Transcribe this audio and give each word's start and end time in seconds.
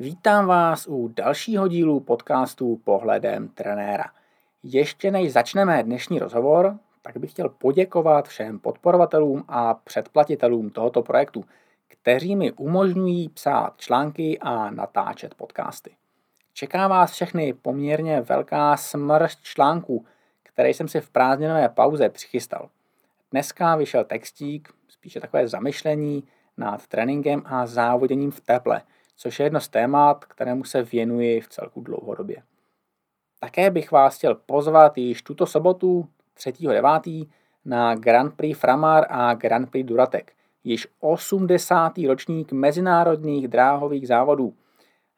Vítám 0.00 0.46
vás 0.46 0.86
u 0.86 1.08
dalšího 1.08 1.68
dílu 1.68 2.00
podcastu 2.00 2.80
Pohledem 2.84 3.48
trenéra. 3.48 4.04
Ještě 4.62 5.10
než 5.10 5.32
začneme 5.32 5.82
dnešní 5.82 6.18
rozhovor, 6.18 6.78
tak 7.02 7.16
bych 7.16 7.30
chtěl 7.30 7.48
poděkovat 7.48 8.28
všem 8.28 8.58
podporovatelům 8.58 9.44
a 9.48 9.74
předplatitelům 9.74 10.70
tohoto 10.70 11.02
projektu, 11.02 11.44
kteří 11.88 12.36
mi 12.36 12.52
umožňují 12.52 13.28
psát 13.28 13.74
články 13.76 14.38
a 14.38 14.70
natáčet 14.70 15.34
podcasty. 15.34 15.90
Čeká 16.52 16.88
vás 16.88 17.12
všechny 17.12 17.52
poměrně 17.52 18.20
velká 18.20 18.76
smršť 18.76 19.42
článků, 19.42 20.06
které 20.42 20.70
jsem 20.70 20.88
si 20.88 21.00
v 21.00 21.10
prázdninové 21.10 21.68
pauze 21.68 22.08
přichystal. 22.08 22.68
Dneska 23.30 23.76
vyšel 23.76 24.04
textík, 24.04 24.68
spíše 24.88 25.20
takové 25.20 25.48
zamyšlení 25.48 26.24
nad 26.56 26.86
tréninkem 26.86 27.42
a 27.44 27.66
závoděním 27.66 28.30
v 28.30 28.40
teple, 28.40 28.82
což 29.18 29.38
je 29.40 29.46
jedno 29.46 29.60
z 29.60 29.68
témat, 29.68 30.24
kterému 30.24 30.64
se 30.64 30.82
věnuji 30.82 31.40
v 31.40 31.48
celku 31.48 31.80
dlouhodobě. 31.80 32.42
Také 33.40 33.70
bych 33.70 33.92
vás 33.92 34.16
chtěl 34.16 34.34
pozvat 34.34 34.98
již 34.98 35.22
tuto 35.22 35.46
sobotu 35.46 36.08
3.9. 36.36 37.28
na 37.64 37.94
Grand 37.94 38.36
Prix 38.36 38.60
Framar 38.60 39.06
a 39.10 39.34
Grand 39.34 39.70
Prix 39.70 39.88
Duratek, 39.88 40.32
již 40.64 40.88
80. 41.00 41.98
ročník 41.98 42.52
mezinárodních 42.52 43.48
dráhových 43.48 44.08
závodů. 44.08 44.54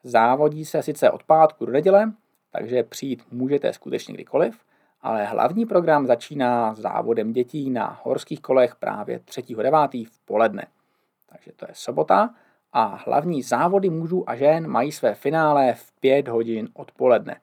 Závodí 0.03 0.65
se 0.65 0.83
sice 0.83 1.11
od 1.11 1.23
pátku 1.23 1.67
do 1.67 1.73
neděle, 1.73 2.13
takže 2.51 2.83
přijít 2.83 3.23
můžete 3.31 3.73
skutečně 3.73 4.15
kdykoliv, 4.15 4.61
ale 5.03 5.25
hlavní 5.25 5.67
program 5.67 6.07
začíná 6.07 6.75
závodem 6.75 7.33
dětí 7.33 7.71
na 7.71 8.01
horských 8.03 8.41
kolech 8.41 8.77
právě 8.77 9.19
3.9. 9.19 10.09
v 10.09 10.21
poledne. 10.25 10.67
Takže 11.27 11.53
to 11.57 11.67
je 11.69 11.75
sobota 11.75 12.35
a 12.73 13.03
hlavní 13.07 13.43
závody 13.43 13.91
mužů 13.91 14.31
a 14.31 14.37
žen 14.37 14.69
mají 14.69 14.93
své 14.93 15.15
finále 15.15 15.75
v 15.75 15.93
5 16.01 16.29
hodin 16.29 16.69
odpoledne. 16.75 17.41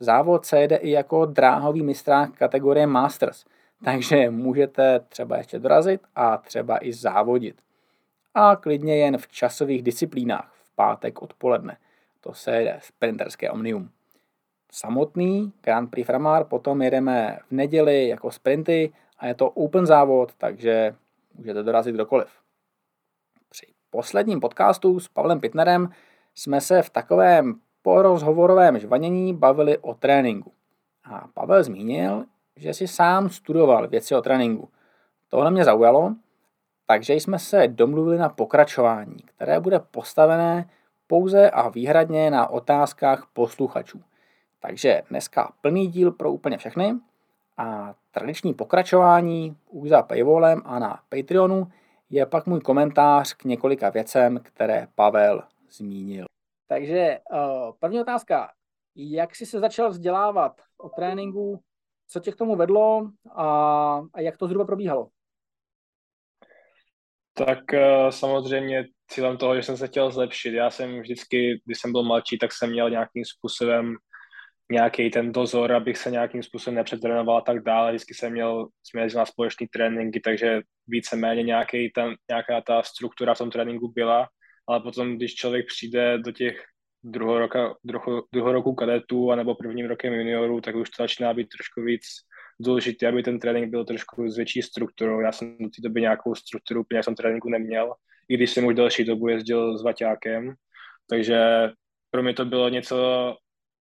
Závod 0.00 0.46
se 0.46 0.60
jede 0.60 0.76
i 0.76 0.90
jako 0.90 1.26
dráhový 1.26 1.82
mistrák 1.82 2.30
kategorie 2.32 2.86
Masters, 2.86 3.44
takže 3.84 4.30
můžete 4.30 5.00
třeba 5.00 5.36
ještě 5.36 5.58
dorazit 5.58 6.00
a 6.14 6.36
třeba 6.36 6.84
i 6.84 6.92
závodit. 6.92 7.62
A 8.34 8.56
klidně 8.56 8.96
jen 8.96 9.18
v 9.18 9.28
časových 9.28 9.82
disciplínách 9.82 10.52
v 10.64 10.74
pátek 10.74 11.22
odpoledne. 11.22 11.76
To 12.20 12.34
se 12.34 12.56
jede 12.56 12.78
sprinterské 12.82 13.50
omnium 13.50 13.90
samotný 14.72 15.52
Grand 15.62 15.90
Prix 15.90 16.06
Framar, 16.06 16.44
potom 16.44 16.82
jedeme 16.82 17.38
v 17.48 17.52
neděli 17.52 18.08
jako 18.08 18.30
sprinty 18.30 18.92
a 19.18 19.26
je 19.26 19.34
to 19.34 19.50
open 19.50 19.86
závod, 19.86 20.34
takže 20.38 20.94
můžete 21.34 21.62
dorazit 21.62 21.94
kdokoliv. 21.94 22.28
Posledním 23.96 24.40
podcastu 24.40 25.00
s 25.00 25.08
Pavlem 25.08 25.40
Pitnerem 25.40 25.88
jsme 26.34 26.60
se 26.60 26.82
v 26.82 26.90
takovém 26.90 27.54
porozhovorovém 27.82 28.78
žvanění 28.78 29.34
bavili 29.34 29.78
o 29.78 29.94
tréninku. 29.94 30.52
A 31.04 31.28
Pavel 31.34 31.62
zmínil, 31.62 32.24
že 32.56 32.74
si 32.74 32.88
sám 32.88 33.28
studoval 33.28 33.88
věci 33.88 34.14
o 34.14 34.22
tréninku. 34.22 34.68
Tohle 35.28 35.50
mě 35.50 35.64
zaujalo, 35.64 36.14
takže 36.86 37.14
jsme 37.14 37.38
se 37.38 37.68
domluvili 37.68 38.18
na 38.18 38.28
pokračování, 38.28 39.16
které 39.24 39.60
bude 39.60 39.78
postavené 39.78 40.70
pouze 41.06 41.50
a 41.50 41.68
výhradně 41.68 42.30
na 42.30 42.50
otázkách 42.50 43.26
posluchačů– 43.32 44.00
takže 44.60 45.02
dneska 45.10 45.52
plný 45.60 45.86
díl 45.86 46.12
pro 46.12 46.32
úplně 46.32 46.58
všechny 46.58 46.94
a 47.56 47.94
tradiční 48.10 48.54
pokračování 48.54 49.56
už 49.70 49.88
za 49.88 50.02
paywallem 50.02 50.62
a 50.64 50.78
na 50.78 51.00
Patreonu 51.08 51.68
je 52.10 52.26
pak 52.26 52.46
můj 52.46 52.60
komentář 52.60 53.34
k 53.34 53.44
několika 53.44 53.90
věcem, 53.90 54.40
které 54.42 54.88
Pavel 54.94 55.42
zmínil. 55.70 56.26
Takže 56.68 56.98
eh, 56.98 57.20
první 57.78 58.00
otázka. 58.00 58.52
Jak 58.96 59.36
jsi 59.36 59.46
se 59.46 59.60
začal 59.60 59.90
vzdělávat 59.90 60.60
o 60.78 60.88
tréninku? 60.88 61.60
Co 62.08 62.20
tě 62.20 62.32
k 62.32 62.36
tomu 62.36 62.56
vedlo 62.56 63.10
a, 63.34 63.46
a 64.14 64.20
jak 64.20 64.36
to 64.36 64.46
zhruba 64.46 64.64
probíhalo? 64.64 65.08
Tak 67.34 67.74
eh, 67.74 68.12
samozřejmě 68.12 68.84
cílem 69.08 69.36
toho, 69.36 69.56
že 69.56 69.62
jsem 69.62 69.76
se 69.76 69.86
chtěl 69.86 70.10
zlepšit. 70.10 70.54
Já 70.54 70.70
jsem 70.70 71.00
vždycky, 71.00 71.60
když 71.64 71.80
jsem 71.80 71.92
byl 71.92 72.02
mladší, 72.02 72.38
tak 72.38 72.52
jsem 72.52 72.70
měl 72.70 72.90
nějakým 72.90 73.24
způsobem 73.24 73.94
nějaký 74.72 75.10
ten 75.10 75.32
dozor, 75.32 75.72
abych 75.72 75.98
se 75.98 76.10
nějakým 76.10 76.42
způsobem 76.42 76.74
nepřetrénoval 76.74 77.36
a 77.36 77.40
tak 77.40 77.62
dále. 77.62 77.90
Vždycky 77.90 78.14
jsem 78.14 78.32
měl, 78.32 78.68
jsme 78.82 79.06
na 79.14 79.26
společné 79.26 79.66
tréninky, 79.72 80.20
takže 80.20 80.60
víceméně 80.86 81.42
nějaký 81.42 81.90
ten, 81.90 82.14
nějaká 82.30 82.60
ta 82.60 82.82
struktura 82.82 83.34
v 83.34 83.38
tom 83.38 83.50
tréninku 83.50 83.88
byla, 83.88 84.28
ale 84.68 84.80
potom, 84.80 85.16
když 85.16 85.34
člověk 85.34 85.66
přijde 85.66 86.18
do 86.18 86.32
těch 86.32 86.64
druhého, 87.02 87.38
roka, 87.38 87.74
druho, 87.84 88.22
druhého 88.32 88.52
roku 88.52 88.74
kadetů 88.74 89.30
anebo 89.30 89.54
prvním 89.54 89.86
rokem 89.86 90.14
juniorů, 90.14 90.60
tak 90.60 90.74
už 90.74 90.90
to 90.90 91.02
začíná 91.02 91.34
být 91.34 91.48
trošku 91.48 91.82
víc 91.82 92.02
důležité, 92.60 93.06
aby 93.06 93.22
ten 93.22 93.38
trénink 93.38 93.70
byl 93.70 93.84
trošku 93.84 94.28
s 94.30 94.36
větší 94.36 94.62
strukturou. 94.62 95.20
Já 95.20 95.32
jsem 95.32 95.56
do 95.60 95.68
té 95.68 95.82
doby 95.82 96.00
nějakou 96.00 96.34
strukturu 96.34 96.80
úplně 96.80 97.02
tom 97.02 97.14
tréninku 97.14 97.48
neměl, 97.48 97.94
i 98.28 98.36
když 98.36 98.50
jsem 98.50 98.64
už 98.64 98.74
delší 98.74 99.04
dobu 99.04 99.28
jezdil 99.28 99.78
s 99.78 99.84
Vaťákem, 99.84 100.54
takže 101.10 101.38
pro 102.10 102.22
mě 102.22 102.34
to 102.34 102.44
bylo 102.44 102.68
něco 102.68 102.96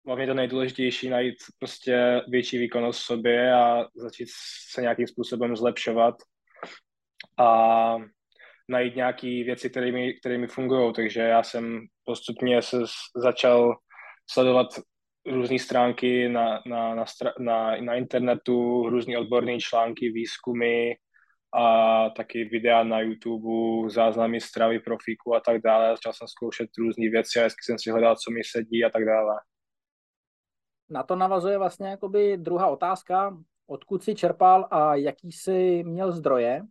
hlavně 0.07 0.27
to 0.27 0.35
nejdůležitější 0.35 1.09
najít 1.09 1.35
prostě 1.59 2.23
větší 2.29 2.59
výkonnost 2.59 3.01
v 3.01 3.05
sobě 3.05 3.55
a 3.55 3.87
začít 3.95 4.29
se 4.73 4.83
nějakým 4.83 5.07
způsobem 5.07 5.57
zlepšovat 5.57 6.15
a 7.39 7.97
najít 8.69 8.97
nějaké 8.97 9.27
věci, 9.27 9.71
které 9.71 9.93
mi, 9.93 10.15
které 10.15 10.39
mi 10.39 10.47
fungují. 10.47 10.93
Takže 10.93 11.21
já 11.21 11.43
jsem 11.43 11.81
postupně 12.05 12.63
se 12.63 12.77
začal 13.17 13.75
sledovat 14.31 14.67
různé 15.27 15.59
stránky 15.59 16.29
na, 16.29 16.63
na, 16.67 16.95
na, 16.95 17.05
na, 17.39 17.77
na 17.81 17.95
internetu, 17.95 18.89
různé 18.89 19.19
odborné 19.19 19.59
články, 19.59 20.11
výzkumy 20.11 20.95
a 21.57 22.11
taky 22.11 22.45
videa 22.45 22.85
na 22.85 23.01
YouTube, 23.01 23.91
záznamy 23.91 24.41
stravy 24.41 24.81
profíku 24.81 25.35
a 25.35 25.41
tak 25.41 25.63
dále. 25.63 25.91
Začal 25.91 26.13
jsem 26.13 26.29
zkoušet 26.29 26.71
různé 26.79 27.11
věci 27.11 27.41
a 27.41 27.49
jsem 27.63 27.79
si 27.79 27.91
hledal, 27.91 28.17
co 28.17 28.31
mi 28.31 28.41
sedí 28.45 28.85
a 28.85 28.91
tak 28.91 29.05
dále 29.05 29.35
na 30.91 31.03
to 31.03 31.17
navazuje 31.17 31.59
vlastně 31.59 31.89
jakoby 31.89 32.37
druhá 32.37 32.67
otázka, 32.67 33.37
odkud 33.67 34.05
jsi 34.05 34.15
čerpal 34.15 34.69
a 34.71 34.95
jaký 34.95 35.33
jsi 35.33 35.83
měl 35.87 36.13
zdroje, 36.13 36.63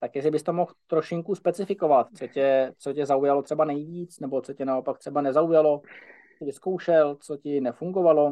tak 0.00 0.16
jestli 0.16 0.30
bys 0.30 0.42
to 0.42 0.52
mohl 0.52 0.72
trošinku 0.86 1.34
specifikovat, 1.34 2.08
co 2.18 2.26
tě, 2.26 2.72
co 2.78 2.92
tě 2.92 3.06
zaujalo 3.06 3.42
třeba 3.42 3.64
nejvíc, 3.64 4.20
nebo 4.20 4.40
co 4.40 4.54
tě 4.54 4.64
naopak 4.64 4.98
třeba 4.98 5.20
nezaujalo, 5.20 5.82
co 6.38 6.44
vyzkoušel, 6.44 7.16
co 7.16 7.36
ti 7.36 7.60
nefungovalo? 7.60 8.30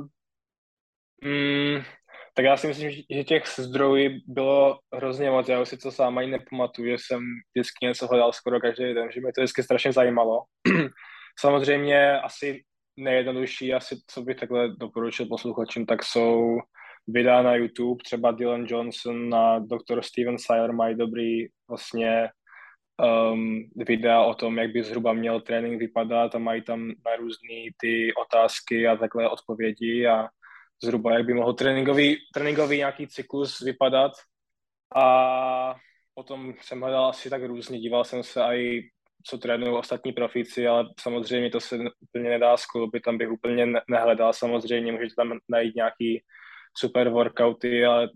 Mm, 1.25 1.83
tak 2.35 2.45
já 2.45 2.57
si 2.57 2.67
myslím, 2.67 2.91
že 3.11 3.25
těch 3.25 3.43
zdrojů 3.59 4.21
bylo 4.27 4.79
hrozně 4.95 5.31
moc, 5.31 5.49
já 5.49 5.61
už 5.61 5.69
si 5.69 5.77
to 5.77 5.91
sám 5.91 6.19
ani 6.19 6.31
nepamatuju, 6.31 6.89
že 6.89 6.97
jsem 6.99 7.21
vždycky 7.55 7.87
něco 7.87 8.07
hledal 8.07 8.33
skoro 8.33 8.61
každý 8.61 8.95
den, 8.95 9.13
že 9.13 9.21
mě 9.21 9.33
to 9.33 9.41
vždycky 9.41 9.63
strašně 9.63 9.93
zajímalo. 9.93 10.45
Samozřejmě 11.41 12.21
asi 12.21 12.63
nejjednodušší 13.03 13.75
asi, 13.75 13.97
co 14.07 14.23
bych 14.23 14.37
takhle 14.37 14.69
doporučil 14.69 15.27
posluchačům, 15.27 15.87
tak 15.87 16.03
jsou 16.03 16.59
videa 17.07 17.43
na 17.43 17.55
YouTube, 17.55 18.03
třeba 18.05 18.31
Dylan 18.31 18.67
Johnson 18.69 19.35
a 19.35 19.59
Dr. 19.59 20.03
Steven 20.03 20.39
Sire 20.39 20.73
mají 20.73 20.97
dobrý 20.97 21.47
vlastně 21.69 22.29
um, 23.33 23.71
videa 23.77 24.23
o 24.23 24.35
tom, 24.35 24.59
jak 24.59 24.73
by 24.73 24.83
zhruba 24.83 25.13
měl 25.13 25.41
trénink 25.41 25.79
vypadat 25.79 26.35
a 26.35 26.39
mají 26.39 26.63
tam 26.63 26.89
na 26.89 27.17
různé 27.17 27.57
ty 27.81 28.15
otázky 28.15 28.89
a 28.89 28.97
takhle 28.97 29.31
odpovědi 29.31 30.07
a 30.07 30.29
zhruba 30.83 31.15
jak 31.15 31.27
by 31.27 31.35
mohl 31.35 31.53
tréninkový, 31.53 32.17
tréninkový 32.35 32.77
nějaký 32.77 33.07
cyklus 33.07 33.61
vypadat 33.61 34.13
a 34.97 35.75
potom 36.15 36.55
jsem 36.61 36.81
hledal 36.81 37.07
asi 37.07 37.31
tak 37.31 37.45
různě, 37.45 37.79
díval 37.79 38.05
jsem 38.05 38.23
se 38.23 38.43
i 38.43 38.91
co 39.25 39.39
trénují 39.39 39.73
ostatní 39.73 40.13
profíci, 40.13 40.67
ale 40.67 40.85
samozřejmě 41.01 41.51
to 41.51 41.61
se 41.61 41.79
úplně 42.01 42.31
nedá 42.31 42.57
skloubit, 42.57 43.03
tam 43.03 43.19
bych 43.19 43.31
úplně 43.31 43.67
nehledal. 43.91 44.33
Samozřejmě 44.33 44.93
můžete 44.93 45.15
tam 45.17 45.39
najít 45.49 45.75
nějaký 45.77 46.23
super 46.77 47.09
workouty, 47.09 47.85
ale 47.85 48.09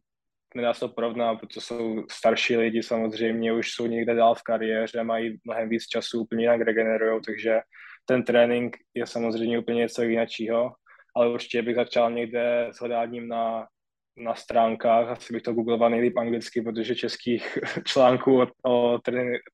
nedá 0.54 0.74
se 0.74 0.80
to 0.80 0.88
porovnat, 0.88 1.36
protože 1.40 1.60
jsou 1.60 2.04
starší 2.10 2.56
lidi 2.56 2.82
samozřejmě, 2.82 3.52
už 3.52 3.72
jsou 3.72 3.86
někde 3.86 4.14
dál 4.14 4.34
v 4.34 4.42
kariéře, 4.42 5.04
mají 5.04 5.38
mnohem 5.44 5.68
víc 5.68 5.86
času, 5.86 6.20
úplně 6.20 6.44
jinak 6.44 6.60
regenerují, 6.60 7.20
takže 7.26 7.60
ten 8.04 8.24
trénink 8.24 8.76
je 8.94 9.06
samozřejmě 9.06 9.58
úplně 9.58 9.78
něco 9.78 10.02
jiného, 10.02 10.72
ale 11.16 11.28
určitě 11.28 11.62
bych 11.62 11.76
začal 11.76 12.10
někde 12.10 12.68
s 12.70 12.80
hledáním 12.80 13.28
na 13.28 13.66
na 14.16 14.34
stránkách, 14.34 15.08
asi 15.08 15.32
bych 15.32 15.42
to 15.42 15.52
googloval 15.52 15.90
nejlíp 15.90 16.16
anglicky, 16.16 16.62
protože 16.62 16.94
českých 16.94 17.58
článků 17.84 18.42
o, 18.42 18.46
o 18.70 18.98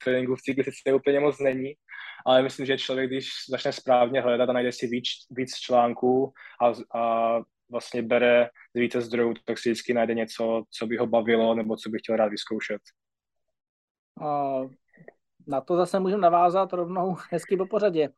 tréninku 0.05 0.37
v 0.37 0.43
cyklistice 0.43 0.95
úplně 0.95 1.21
moc 1.21 1.39
není, 1.39 1.75
ale 2.27 2.43
myslím, 2.43 2.67
že 2.67 2.79
člověk, 2.79 3.11
když 3.11 3.29
začne 3.49 3.73
správně 3.73 4.21
hledat 4.21 4.49
a 4.49 4.53
najde 4.53 4.73
si 4.73 4.87
víc, 4.87 5.07
víc 5.31 5.55
článků 5.55 6.33
a, 6.61 6.99
a 6.99 7.39
vlastně 7.71 8.03
bere 8.03 8.49
z 8.77 8.81
více 8.81 9.01
zdrojů, 9.01 9.35
tak 9.45 9.59
si 9.59 9.71
vždycky 9.71 9.95
najde 9.95 10.15
něco, 10.15 10.63
co 10.71 10.87
by 10.87 10.97
ho 10.97 11.07
bavilo 11.07 11.55
nebo 11.55 11.77
co 11.77 11.91
by 11.91 11.99
chtěl 11.99 12.17
rád 12.17 12.29
vyzkoušet. 12.29 12.81
A 14.21 14.61
na 15.47 15.61
to 15.61 15.77
zase 15.77 16.01
můžeme 16.01 16.23
navázat 16.23 16.73
rovnou 16.73 17.17
hezky 17.31 17.57
po 17.57 17.67
pořadě. 17.67 18.09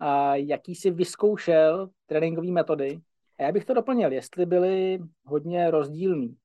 a 0.00 0.34
jaký 0.34 0.74
si 0.74 0.90
vyzkoušel 0.90 1.90
tréninkové 2.06 2.52
metody. 2.52 3.00
A 3.38 3.42
já 3.42 3.52
bych 3.52 3.64
to 3.64 3.74
doplnil, 3.74 4.12
jestli 4.12 4.46
byly 4.46 4.98
hodně 5.24 5.70
rozdílný. 5.70 6.36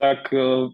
Tak 0.00 0.32
eh, 0.32 0.68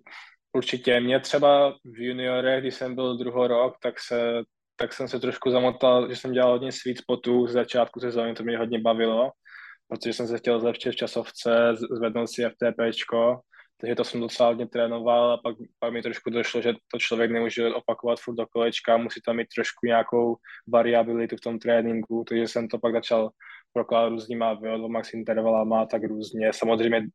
určitě. 0.52 1.00
Mě 1.00 1.20
třeba 1.20 1.70
v 1.84 1.98
juniorech, 2.02 2.60
když 2.60 2.74
jsem 2.74 2.94
byl 2.94 3.16
druhý 3.16 3.48
rok, 3.48 3.74
tak, 3.82 4.00
se, 4.00 4.42
tak 4.76 4.92
jsem 4.92 5.08
se 5.08 5.20
trošku 5.20 5.50
zamotal, 5.50 6.08
že 6.08 6.16
jsem 6.16 6.32
dělal 6.32 6.52
hodně 6.52 6.72
sweet 6.72 6.98
spotů 6.98 7.46
z 7.46 7.52
začátku 7.52 8.00
sezóny, 8.00 8.34
to 8.34 8.42
mě 8.42 8.58
hodně 8.58 8.80
bavilo, 8.80 9.30
protože 9.88 10.12
jsem 10.12 10.26
se 10.26 10.38
chtěl 10.38 10.60
zlepšit 10.60 10.90
v 10.90 10.96
časovce, 10.96 11.74
zvednout 11.90 12.26
si 12.26 12.42
FTPčko, 12.44 13.40
takže 13.80 13.94
to 13.94 14.04
jsem 14.04 14.20
docela 14.20 14.48
hodně 14.48 14.66
trénoval 14.66 15.32
a 15.32 15.36
pak, 15.36 15.56
pak 15.78 15.92
mi 15.92 16.02
trošku 16.02 16.30
došlo, 16.30 16.62
že 16.62 16.72
to 16.72 16.98
člověk 16.98 17.30
nemůže 17.30 17.68
opakovat 17.68 18.20
furt 18.20 18.34
do 18.34 18.46
kolečka, 18.46 18.96
musí 18.96 19.20
tam 19.20 19.36
mít 19.36 19.48
trošku 19.54 19.86
nějakou 19.86 20.36
variabilitu 20.68 21.36
v 21.36 21.40
tom 21.40 21.58
tréninku, 21.58 22.24
takže 22.28 22.48
jsem 22.48 22.68
to 22.68 22.78
pak 22.78 22.92
začal 22.92 23.30
prokládat 23.72 24.08
různýma 24.08 24.60
VO2 24.60 24.88
max 24.88 25.14
intervalama, 25.14 25.86
tak 25.86 26.04
různě. 26.04 26.52
Samozřejmě 26.52 27.06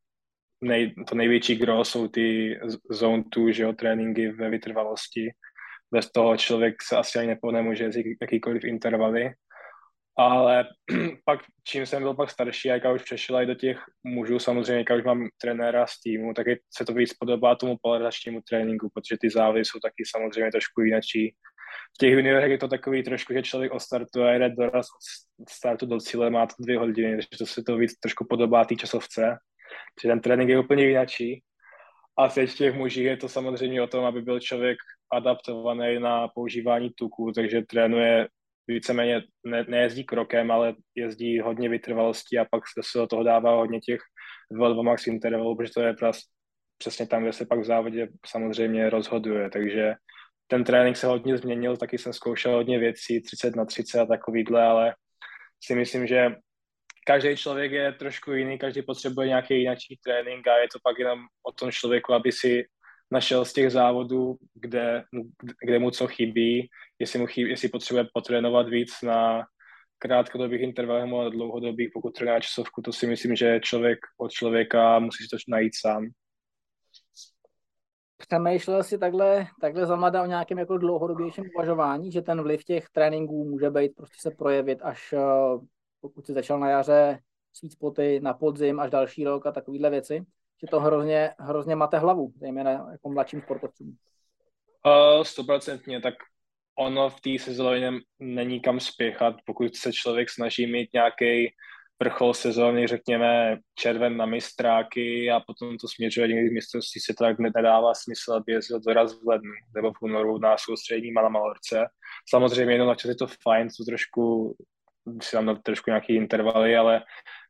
nej, 0.62 0.94
to 1.08 1.16
největší 1.16 1.56
gro 1.56 1.86
jsou 1.86 2.08
ty 2.08 2.60
zone 2.92 3.24
2, 3.36 3.52
že 3.52 3.64
jo, 3.64 3.74
tréninky 3.74 4.32
ve 4.32 4.50
vytrvalosti. 4.50 5.32
Bez 5.92 6.12
toho 6.12 6.38
člověk 6.38 6.84
se 6.84 6.98
asi 6.98 7.20
ani 7.20 7.36
nemůže 7.52 7.84
jezdit 7.84 8.18
jakýkoliv 8.22 8.64
intervaly. 8.64 9.34
Ale 10.18 10.66
pak, 11.26 11.40
čím 11.64 11.86
jsem 11.86 12.04
byl 12.04 12.14
pak 12.14 12.30
starší, 12.30 12.72
a 12.72 12.92
už 12.92 13.04
přešel 13.04 13.42
i 13.42 13.46
do 13.46 13.56
těch 13.56 13.80
mužů, 14.04 14.40
samozřejmě, 14.40 14.86
jak 14.90 15.00
už 15.00 15.04
mám 15.04 15.28
trenéra 15.42 15.88
z 15.88 16.02
týmu, 16.02 16.34
tak 16.34 16.48
se 16.78 16.86
to 16.86 16.94
víc 16.94 17.14
podobá 17.14 17.56
tomu 17.56 17.78
polarizačnímu 17.82 18.42
tréninku, 18.50 18.90
protože 18.94 19.18
ty 19.22 19.30
závody 19.30 19.66
jsou 19.66 19.80
taky 19.80 20.04
samozřejmě 20.06 20.52
trošku 20.52 20.82
jináčí. 20.82 21.36
V 21.96 21.98
těch 21.98 22.14
juniorech 22.14 22.52
je 22.52 22.58
to 22.58 22.68
takový 22.68 23.04
trošku, 23.04 23.34
že 23.34 23.44
člověk 23.44 23.72
ostartuje 23.72 24.36
a 24.36 24.38
jde 24.38 24.50
doraz 24.50 24.88
od 25.42 25.50
startu 25.50 25.86
do 25.86 26.00
cíle, 26.00 26.30
má 26.30 26.46
to 26.46 26.54
dvě 26.60 26.80
hodiny, 26.80 27.12
takže 27.12 27.28
to 27.38 27.46
se 27.46 27.64
to 27.64 27.78
víc 27.78 28.00
trošku 28.00 28.26
podobá 28.30 28.66
té 28.66 28.76
časovce. 28.76 29.22
Takže 29.22 30.08
ten 30.08 30.20
trénink 30.20 30.50
je 30.50 30.60
úplně 30.60 30.86
jináčí. 30.88 31.44
A 32.18 32.28
teď 32.28 32.54
těch 32.54 32.76
mužích 32.76 33.06
je 33.06 33.18
to 33.18 33.30
samozřejmě 33.30 33.82
o 33.82 33.88
tom, 33.88 34.06
aby 34.06 34.22
byl 34.22 34.40
člověk 34.40 34.78
adaptovaný 35.14 36.00
na 36.00 36.28
používání 36.28 36.90
tuku, 36.98 37.32
takže 37.32 37.62
trénuje 37.62 38.28
víceméně 38.68 39.22
ne, 39.46 39.66
nejezdí 39.68 40.04
krokem, 40.04 40.52
ale 40.52 40.76
jezdí 40.96 41.40
hodně 41.40 41.70
vytrvalostí 41.70 42.38
a 42.38 42.46
pak 42.52 42.64
se 42.84 42.98
do 42.98 43.08
toho 43.08 43.24
dává 43.24 43.56
hodně 43.56 43.80
těch 43.80 44.02
V2 44.52 44.84
max 44.84 45.08
intervalů, 45.08 45.56
protože 45.56 45.72
to 45.74 45.82
je 45.82 45.96
přesně 46.78 47.08
tam, 47.08 47.24
kde 47.24 47.34
se 47.34 47.46
pak 47.46 47.60
v 47.60 47.66
závodě 47.66 48.08
samozřejmě 48.26 48.90
rozhoduje, 48.90 49.50
takže 49.50 49.94
ten 50.48 50.64
trénink 50.64 50.98
se 50.98 51.08
hodně 51.08 51.38
změnil, 51.38 51.78
taky 51.78 51.98
jsem 51.98 52.14
zkoušel 52.14 52.52
hodně 52.52 52.80
věcí, 52.80 53.22
30 53.22 53.56
na 53.56 53.66
30 53.66 54.00
a 54.00 54.06
takovýhle, 54.06 54.64
ale 54.64 54.96
si 55.64 55.76
myslím, 55.76 56.08
že 56.08 56.36
každý 57.06 57.38
člověk 57.38 57.72
je 57.72 57.92
trošku 57.92 58.32
jiný, 58.32 58.58
každý 58.58 58.82
potřebuje 58.82 59.28
nějaký 59.28 59.54
jiný 59.60 59.76
trénink 60.04 60.48
a 60.48 60.58
je 60.58 60.68
to 60.74 60.80
pak 60.84 61.00
jenom 61.00 61.20
o 61.48 61.52
tom 61.52 61.72
člověku, 61.72 62.14
aby 62.14 62.32
si 62.32 62.66
našel 63.14 63.46
z 63.46 63.54
těch 63.54 63.72
závodů, 63.72 64.38
kde, 64.54 65.04
kde 65.66 65.80
mu 65.80 65.92
co 65.92 66.08
chybí, 66.08 66.70
jestli, 67.00 67.20
mu 67.20 67.26
chybí, 67.28 67.50
jestli 67.50 67.70
potřebuje 67.70 68.08
potrénovat 68.14 68.70
víc 68.70 69.02
na 69.04 69.44
krátkodobých 69.98 70.62
intervalech 70.62 71.06
nebo 71.06 71.30
dlouhodobých, 71.30 71.90
pokud 71.94 72.16
trénuje 72.16 72.42
časovku, 72.42 72.82
to 72.82 72.94
si 72.94 73.08
myslím, 73.08 73.36
že 73.36 73.60
člověk 73.60 74.00
od 74.18 74.32
člověka 74.32 75.00
musí 75.00 75.24
si 75.24 75.30
to 75.30 75.38
najít 75.48 75.74
sám. 75.76 76.08
Přemýšlel 78.18 78.84
si 78.84 78.98
takhle, 78.98 79.48
takhle 79.62 79.86
za 79.86 79.96
mladá 79.96 80.24
o 80.24 80.26
nějakém 80.26 80.58
jako 80.58 80.78
dlouhodobějším 80.78 81.46
uvažování, 81.56 82.12
že 82.12 82.22
ten 82.22 82.42
vliv 82.42 82.64
těch 82.64 82.90
tréninků 82.90 83.50
může 83.50 83.70
být 83.70 83.96
prostě 83.96 84.16
se 84.20 84.32
projevit 84.32 84.80
až 84.82 85.14
eh, 85.14 85.20
pokud 86.02 86.26
si 86.26 86.34
začal 86.34 86.60
na 86.60 86.70
jaře 86.70 87.20
sweet 87.54 87.72
spoty 87.72 88.20
na 88.20 88.34
podzim 88.34 88.80
až 88.80 88.92
další 88.92 89.24
rok 89.24 89.46
a 89.46 89.52
takovéhle 89.52 89.90
věci, 89.90 90.26
že 90.62 90.68
to 90.68 90.80
hrozně, 90.80 91.30
hrozně 91.40 91.76
máte 91.76 91.98
hlavu, 91.98 92.34
zejména 92.36 92.72
jako 92.72 93.10
mladším 93.10 93.42
sportovcům. 93.42 93.98
Stoprocentně, 95.24 95.98
uh, 95.98 96.04
tak 96.04 96.14
ono 96.80 97.10
v 97.10 97.22
té 97.22 97.40
sezóně 97.40 97.92
není 98.20 98.60
kam 98.60 98.80
spěchat, 98.80 99.36
pokud 99.46 99.76
se 99.76 99.94
člověk 99.94 100.30
snaží 100.30 100.68
mít 100.68 100.90
nějaký 100.94 101.54
vrchol 102.04 102.34
sezóny, 102.34 102.88
řekněme 102.88 103.58
červen 103.76 104.18
na 104.18 104.26
mistráky 104.26 105.32
a 105.32 105.40
potom 105.40 105.78
to 105.78 105.88
směřuje 105.88 106.28
někdy 106.28 106.50
k 106.50 106.54
mistrovství 106.54 107.02
se 107.02 107.14
tak 107.18 107.40
nedává 107.40 107.94
smysl, 107.94 108.34
aby 108.34 108.52
jezdil 108.52 108.80
doraz 108.80 109.24
v 109.24 109.28
lednu 109.28 109.52
nebo 109.76 109.92
v 109.92 110.02
únoru 110.02 110.38
na 110.38 110.58
soustřední 110.58 111.12
na 111.12 111.30
Malorce. 111.30 111.86
Samozřejmě 112.30 112.74
jenom 112.74 112.88
na 112.88 112.96
čas 112.96 113.10
je 113.10 113.16
to 113.16 113.28
fajn, 113.28 113.68
to 113.78 113.86
trošku 113.86 114.56
si 115.22 115.32
tam 115.32 115.46
dát 115.46 115.64
trošku 115.64 115.90
nějaký 115.90 116.16
intervaly, 116.16 116.78
ale 116.78 117.04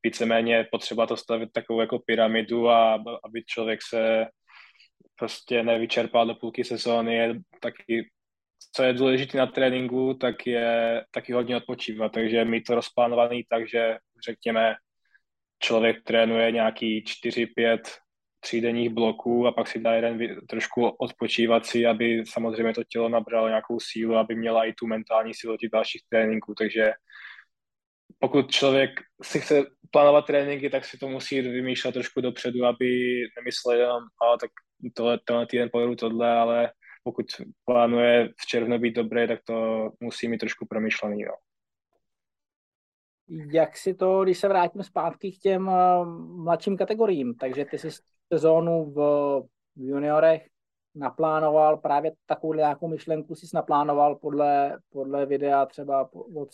víceméně 0.03 0.67
potřeba 0.71 1.07
to 1.07 1.17
stavit 1.17 1.51
takovou 1.51 1.81
jako 1.81 1.99
pyramidu 1.99 2.69
a 2.69 2.93
aby 3.23 3.43
člověk 3.45 3.79
se 3.89 4.25
prostě 5.15 5.63
nevyčerpal 5.63 6.27
do 6.27 6.35
půlky 6.35 6.63
sezóny, 6.63 7.15
je 7.15 7.35
taky 7.59 8.09
co 8.75 8.83
je 8.83 8.93
důležité 8.93 9.37
na 9.37 9.47
tréninku, 9.47 10.13
tak 10.13 10.47
je 10.47 11.03
taky 11.11 11.33
hodně 11.33 11.57
odpočívat, 11.57 12.11
takže 12.11 12.45
mít 12.45 12.63
to 12.63 12.75
rozplánovaný 12.75 13.43
tak, 13.49 13.69
že 13.69 13.97
řekněme, 14.25 14.75
člověk 15.59 16.03
trénuje 16.03 16.51
nějaký 16.51 17.03
4-5 17.25 17.79
třídenních 18.39 18.89
bloků 18.89 19.47
a 19.47 19.51
pak 19.51 19.67
si 19.67 19.79
dá 19.79 19.93
jeden 19.93 20.37
trošku 20.49 20.87
odpočívací, 20.87 21.85
aby 21.85 22.23
samozřejmě 22.25 22.73
to 22.73 22.83
tělo 22.83 23.09
nabralo 23.09 23.47
nějakou 23.47 23.79
sílu, 23.79 24.15
aby 24.15 24.35
měla 24.35 24.65
i 24.65 24.73
tu 24.73 24.87
mentální 24.87 25.33
sílu 25.33 25.57
těch 25.57 25.69
dalších 25.69 26.01
tréninků, 26.09 26.53
takže 26.57 26.91
pokud 28.19 28.51
člověk 28.51 28.91
si 29.23 29.39
chce 29.39 29.63
plánovat 29.91 30.25
tréninky, 30.25 30.69
tak 30.69 30.85
si 30.85 30.97
to 30.97 31.07
musí 31.07 31.41
vymýšlet 31.41 31.91
trošku 31.91 32.21
dopředu, 32.21 32.65
aby 32.65 33.19
nemyslel 33.37 33.79
jenom, 33.79 34.03
a 34.03 34.37
tak 34.37 34.51
tohle, 34.93 35.19
tenhle 35.25 35.47
týden 35.47 35.69
pojedu 35.71 35.95
tohle, 35.95 36.31
ale 36.31 36.71
pokud 37.03 37.25
plánuje 37.65 38.29
v 38.41 38.45
červnu 38.45 38.79
být 38.79 38.95
dobré, 38.95 39.27
tak 39.27 39.39
to 39.43 39.89
musí 39.99 40.27
mít 40.27 40.37
trošku 40.37 40.65
promyšlený. 40.65 41.23
No. 41.23 41.33
Jak 43.51 43.77
si 43.77 43.93
to, 43.93 44.23
když 44.23 44.37
se 44.37 44.47
vrátím 44.47 44.83
zpátky 44.83 45.31
k 45.31 45.39
těm 45.39 45.67
uh, 45.67 46.07
mladším 46.43 46.77
kategoriím, 46.77 47.35
takže 47.35 47.65
ty 47.65 47.77
jsi 47.77 47.89
sezónu 48.33 48.91
v, 48.91 48.99
juniorech 49.75 50.47
naplánoval 50.95 51.77
právě 51.77 52.11
takovou 52.25 52.53
nějakou 52.53 52.87
myšlenku 52.87 53.35
jsi 53.35 53.47
naplánoval 53.53 54.15
podle, 54.15 54.79
podle 54.89 55.25
videa 55.25 55.65
třeba 55.65 56.09
od, 56.13 56.49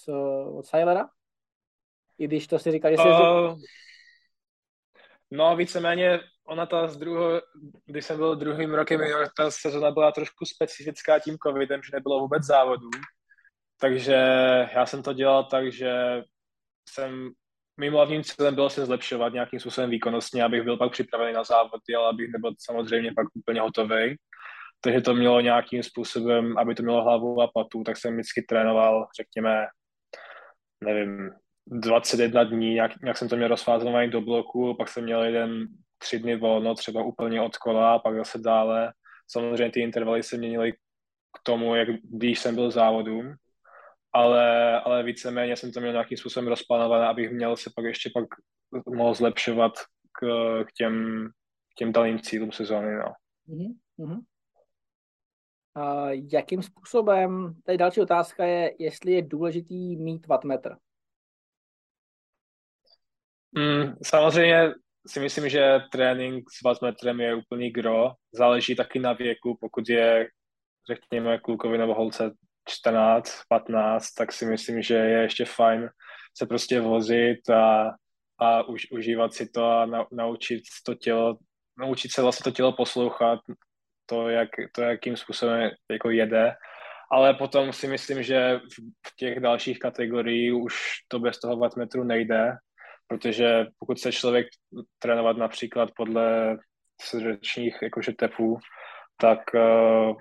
od 0.54 0.66
Sailera? 0.66 1.10
I 2.20 2.28
když 2.28 2.48
to 2.48 2.60
si 2.60 2.72
říkal, 2.72 2.92
že 2.92 2.98
jsi... 2.98 3.04
Uh, 3.04 3.60
no 5.32 5.56
víceméně 5.56 6.20
ona 6.48 6.66
ta 6.66 6.88
z 6.88 6.98
druhého, 6.98 7.42
když 7.86 8.06
jsem 8.06 8.18
byl 8.18 8.36
druhým 8.36 8.74
rokem 8.74 9.02
ta 9.38 9.52
sezona 9.52 9.92
byla 9.92 10.12
trošku 10.12 10.46
specifická 10.46 11.20
tím 11.20 11.38
covidem, 11.48 11.82
že 11.84 11.90
nebylo 11.94 12.20
vůbec 12.20 12.44
závodů. 12.44 12.90
Takže 13.82 14.16
já 14.74 14.86
jsem 14.86 15.04
to 15.04 15.14
dělal 15.14 15.44
tak, 15.44 15.72
že 15.72 16.24
jsem 16.90 17.30
mým 17.80 17.94
hlavním 17.94 18.24
cílem 18.24 18.56
bylo 18.56 18.70
se 18.70 18.86
zlepšovat 18.86 19.34
nějakým 19.34 19.60
způsobem 19.60 19.90
výkonnostně, 19.90 20.44
abych 20.44 20.64
byl 20.64 20.78
pak 20.78 20.92
připravený 20.92 21.34
na 21.34 21.44
závody, 21.44 21.96
ale 21.98 22.10
abych 22.10 22.32
nebyl 22.32 22.52
samozřejmě 22.60 23.12
pak 23.16 23.28
úplně 23.34 23.62
hotový. 23.62 24.16
Takže 24.82 25.02
to 25.02 25.14
mělo 25.14 25.42
nějakým 25.42 25.84
způsobem, 25.84 26.58
aby 26.58 26.76
to 26.76 26.84
mělo 26.84 27.04
hlavu 27.04 27.42
a 27.42 27.52
patu, 27.54 27.84
tak 27.84 27.98
jsem 27.98 28.14
vždycky 28.14 28.42
trénoval, 28.42 29.08
řekněme, 29.22 29.66
nevím, 30.84 31.32
21 31.72 32.44
dní, 32.44 32.74
nějak, 32.74 33.02
nějak 33.02 33.18
jsem 33.18 33.30
to 33.30 33.36
měl 33.36 33.48
rozfázovaný 33.48 34.10
do 34.10 34.22
bloku, 34.22 34.76
pak 34.78 34.90
jsem 34.90 35.04
měl 35.04 35.24
jeden 35.24 35.68
tři 35.98 36.20
dny 36.20 36.36
volno, 36.36 36.76
třeba 36.76 37.04
úplně 37.04 37.42
od 37.42 37.58
kola 37.58 38.00
pak 38.00 38.16
zase 38.16 38.40
dále. 38.40 38.94
Samozřejmě 39.28 39.72
ty 39.72 39.82
intervaly 39.82 40.24
se 40.24 40.38
měnily 40.38 40.74
k 40.74 41.40
tomu, 41.44 41.76
jak 41.76 41.88
když 42.04 42.40
jsem 42.40 42.56
byl 42.56 42.72
závodům, 42.72 43.36
ale, 44.14 44.80
ale 44.82 45.04
víceméně 45.04 45.56
jsem 45.56 45.72
to 45.72 45.80
měl 45.80 45.92
nějakým 45.92 46.18
způsobem 46.18 46.48
rozplánované, 46.48 47.08
abych 47.08 47.32
měl 47.32 47.58
se 47.58 47.70
pak 47.76 47.86
ještě 47.86 48.10
pak 48.14 48.26
mohl 48.96 49.14
zlepšovat 49.14 49.72
k, 50.20 50.26
k 50.64 50.72
těm, 50.72 51.28
k 51.72 51.76
těm 51.76 51.92
daným 51.92 52.20
cílům 52.20 52.52
sezóny. 52.52 52.96
No. 52.96 53.14
Mm-hmm. 54.00 54.20
A 55.76 56.10
jakým 56.34 56.64
způsobem, 56.64 57.54
tady 57.64 57.78
další 57.78 58.02
otázka 58.02 58.46
je, 58.46 58.76
jestli 58.80 59.12
je 59.12 59.22
důležitý 59.22 59.98
mít 59.98 60.28
wattmetr. 60.28 60.76
Mm, 63.58 63.94
samozřejmě 64.04 64.72
si 65.08 65.20
myslím, 65.20 65.50
že 65.50 65.80
trénink 65.92 66.44
s 66.52 66.62
wattmetrem 66.62 67.20
je 67.20 67.36
úplný 67.36 67.72
gro. 67.72 68.12
Záleží 68.34 68.76
taky 68.76 69.00
na 69.00 69.14
věku, 69.14 69.58
pokud 69.62 69.90
je, 69.90 70.28
řekněme, 70.88 71.40
klukovi 71.40 71.78
nebo 71.78 71.94
holce 71.94 72.32
14, 72.70 73.42
15, 73.50 74.14
tak 74.14 74.32
si 74.34 74.46
myslím, 74.46 74.82
že 74.82 74.94
je 74.94 75.22
ještě 75.22 75.46
fajn 75.46 75.90
se 76.38 76.46
prostě 76.46 76.82
vozit 76.82 77.50
a, 77.50 77.92
a 78.40 78.64
už, 78.64 78.92
užívat 78.92 79.34
si 79.34 79.50
to 79.50 79.66
a 79.66 79.86
na, 79.86 80.06
naučit 80.12 80.64
to 80.86 80.96
tělo, 80.96 81.38
naučit 81.78 82.12
se 82.12 82.22
vlastně 82.22 82.44
to 82.44 82.56
tělo 82.56 82.74
poslouchat, 82.74 83.40
to, 84.06 84.30
jak, 84.30 84.50
to 84.76 84.82
jakým 84.82 85.18
způsobem 85.18 85.72
jako 85.92 86.10
jede. 86.10 86.56
Ale 87.12 87.34
potom 87.34 87.74
si 87.74 87.88
myslím, 87.88 88.24
že 88.24 88.60
v 89.08 89.16
těch 89.16 89.40
dalších 89.40 89.80
kategoriích 89.80 90.54
už 90.54 90.76
to 91.08 91.20
bez 91.20 91.40
toho 91.40 91.58
wattmetru 91.58 92.04
nejde, 92.04 92.52
protože 93.10 93.66
pokud 93.80 94.00
se 94.00 94.12
člověk 94.12 94.48
trénovat 95.00 95.38
například 95.38 95.90
podle 95.96 96.58
srdečních 97.02 97.76
jakože 97.82 98.12
tepů, 98.14 98.58
tak 99.18 99.40
uh, 99.54 100.18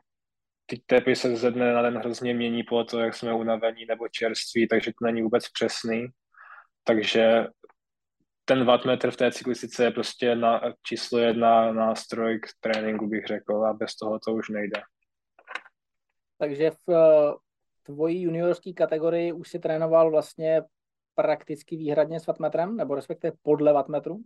ty 0.66 0.83
tepy 0.87 1.16
se 1.16 1.37
ze 1.37 1.50
dne 1.50 1.73
na 1.73 1.83
den 1.83 1.99
hrozně 1.99 2.35
mění 2.35 2.62
podle 2.62 2.85
toho, 2.85 3.02
jak 3.02 3.14
jsme 3.14 3.35
unavení 3.35 3.87
nebo 3.87 4.09
čerství, 4.09 4.68
takže 4.68 4.90
to 4.90 5.04
není 5.04 5.23
vůbec 5.23 5.49
přesný. 5.49 6.07
Takže 6.85 7.47
ten 8.45 8.64
wattmetr 8.64 9.11
v 9.11 9.16
té 9.16 9.33
cyklistice 9.33 9.85
je 9.85 9.90
prostě 9.90 10.37
na, 10.37 10.61
číslo 10.83 11.18
jedna 11.18 11.73
nástroj 11.73 12.40
k 12.40 12.47
tréninku, 12.61 13.07
bych 13.07 13.26
řekl, 13.26 13.64
a 13.64 13.73
bez 13.73 13.97
toho 13.97 14.18
to 14.18 14.33
už 14.33 14.49
nejde. 14.49 14.83
Takže 16.38 16.71
v 16.71 16.90
eh, 16.90 17.35
tvojí 17.83 18.23
juniorské 18.23 18.73
kategorii 18.73 19.33
už 19.33 19.49
si 19.49 19.59
trénoval 19.59 20.11
vlastně 20.11 20.62
prakticky 21.18 21.76
výhradně 21.76 22.20
s 22.20 22.26
wattmetrem, 22.26 22.76
nebo 22.76 22.94
respektive 22.94 23.32
podle 23.42 23.72
wattmetru? 23.72 24.18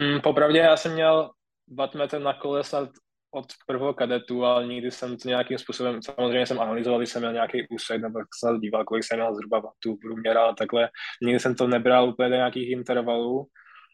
Mm, 0.00 0.20
popravdě 0.20 0.58
já 0.58 0.76
jsem 0.76 0.92
měl 0.92 1.30
wattmetr 1.76 2.20
na 2.20 2.34
kole 2.34 2.64
snad 2.64 2.88
od 3.30 3.46
prvého 3.66 3.94
kadetu, 3.94 4.44
ale 4.44 4.66
nikdy 4.66 4.90
jsem 4.90 5.16
to 5.16 5.28
nějakým 5.28 5.58
způsobem, 5.58 6.02
samozřejmě 6.02 6.46
jsem 6.46 6.60
analyzoval, 6.60 7.00
když 7.00 7.10
jsem 7.10 7.22
měl 7.22 7.32
nějaký 7.32 7.68
úsek, 7.68 8.02
nebo 8.02 8.18
jsem 8.38 8.60
díval, 8.60 8.84
kolik 8.84 9.04
jsem 9.04 9.18
měl 9.18 9.34
zhruba 9.34 9.58
vatů 9.58 9.96
průměr, 9.96 10.38
ale 10.38 10.54
takhle 10.54 10.90
nikdy 11.22 11.40
jsem 11.40 11.54
to 11.54 11.66
nebral 11.66 12.08
úplně 12.08 12.28
do 12.28 12.34
nějakých 12.34 12.70
intervalů 12.70 13.46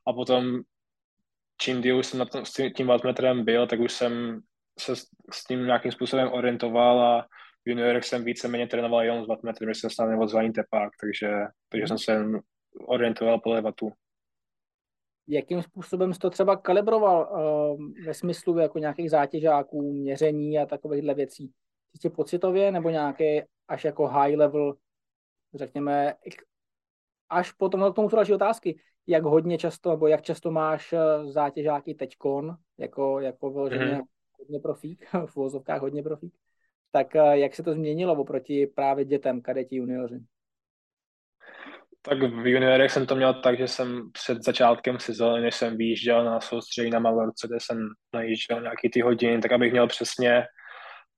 a 0.07 0.13
potom 0.13 0.61
čím 1.61 1.83
díl 1.83 2.03
jsem 2.03 2.19
na 2.19 2.25
tom, 2.25 2.45
s 2.45 2.53
tím, 2.53 2.73
tím 2.73 2.91
byl, 3.45 3.67
tak 3.67 3.81
už 3.81 3.93
jsem 3.93 4.41
se 4.79 4.97
s 5.33 5.45
tím 5.49 5.67
nějakým 5.67 5.93
způsobem 5.93 6.33
orientoval 6.33 7.01
a 7.01 7.27
v 7.65 7.69
juniorech 7.69 8.05
jsem 8.05 8.25
víceméně 8.25 8.67
trénoval 8.67 9.03
jenom 9.03 9.25
s 9.25 9.29
wattmetrem, 9.29 9.71
že 9.71 9.81
jsem 9.81 9.91
snad 9.91 10.07
nebyl 10.07 10.53
tepák, 10.55 10.93
takže, 11.01 11.31
takže 11.69 11.87
jsem 11.87 11.99
se 11.99 12.25
orientoval 12.87 13.41
podle 13.41 13.61
vatů 13.61 13.93
jakým 15.29 15.63
způsobem 15.63 16.15
jsi 16.15 16.19
to 16.19 16.31
třeba 16.31 16.57
kalibroval 16.57 17.29
uh, 17.33 18.05
ve 18.07 18.15
smyslu 18.15 18.59
jako 18.59 18.79
nějakých 18.79 19.11
zátěžáků, 19.11 19.93
měření 19.93 20.59
a 20.59 20.67
takovýchhle 20.67 21.15
věcí? 21.15 21.53
Čistě 21.93 22.11
pocitově 22.11 22.73
nebo 22.73 22.91
nějaké 22.91 23.47
až 23.69 23.85
jako 23.85 24.07
high 24.07 24.37
level, 24.37 24.75
řekněme, 25.55 26.15
až 27.29 27.53
potom 27.53 27.93
k 27.93 27.95
tomu 27.95 28.11
jsou 28.11 28.17
další 28.17 28.33
otázky, 28.33 28.81
jak 29.07 29.25
hodně 29.25 29.59
často, 29.59 29.91
nebo 29.91 30.07
jak 30.07 30.23
často 30.23 30.51
máš 30.51 30.93
eh, 30.93 30.99
zátěžáky 31.33 31.95
teďkon, 31.95 32.57
jako, 32.79 33.21
jako 33.21 33.51
vyloženě 33.51 33.85
mm-hmm. 33.85 34.05
hodně 34.39 34.61
profík, 34.61 35.07
v 35.27 35.37
vozovkách 35.37 35.81
hodně 35.81 36.03
profík, 36.03 36.35
tak 36.93 37.17
eh, 37.17 37.39
jak 37.39 37.55
se 37.55 37.63
to 37.63 37.73
změnilo 37.73 38.15
oproti 38.15 38.67
právě 38.67 39.05
dětem, 39.05 39.43
kadeti, 39.43 39.77
junioři? 39.77 40.21
Tak 42.03 42.19
v 42.19 42.47
juniorech 42.47 42.91
jsem 42.91 43.07
to 43.07 43.17
měl 43.17 43.35
tak, 43.35 43.59
že 43.59 43.69
jsem 43.69 44.11
před 44.13 44.45
začátkem 44.45 44.99
sezóny, 44.99 45.43
než 45.43 45.55
jsem 45.55 45.77
vyjížděl 45.77 46.25
na 46.25 46.41
soustředí 46.41 46.91
na 46.91 46.99
Malorce, 46.99 47.49
kde 47.49 47.57
jsem 47.61 47.89
najížděl 48.15 48.61
nějaký 48.61 48.91
ty 48.91 49.01
hodiny, 49.01 49.43
tak 49.43 49.53
abych 49.53 49.73
měl 49.73 49.87
přesně 49.87 50.45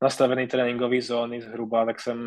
nastavený 0.02 0.46
tréninkový 0.46 1.00
zóny 1.00 1.40
zhruba, 1.40 1.84
tak 1.84 2.00
jsem 2.00 2.18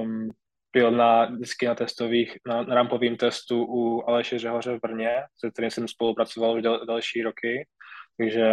um, 0.00 0.30
byl 0.72 0.90
na, 0.90 1.24
vždycky 1.24 1.66
na 1.66 1.74
testových, 1.74 2.38
na, 2.46 2.62
na 2.62 2.74
rampovém 2.74 3.16
testu 3.16 3.64
u 3.68 4.08
Aleše 4.08 4.38
Řehoře 4.38 4.76
v 4.76 4.80
Brně, 4.80 5.10
se 5.38 5.50
kterým 5.50 5.70
jsem 5.70 5.88
spolupracoval 5.88 6.56
už 6.56 6.62
dal, 6.62 6.86
další 6.86 7.22
roky, 7.22 7.66
takže 8.18 8.48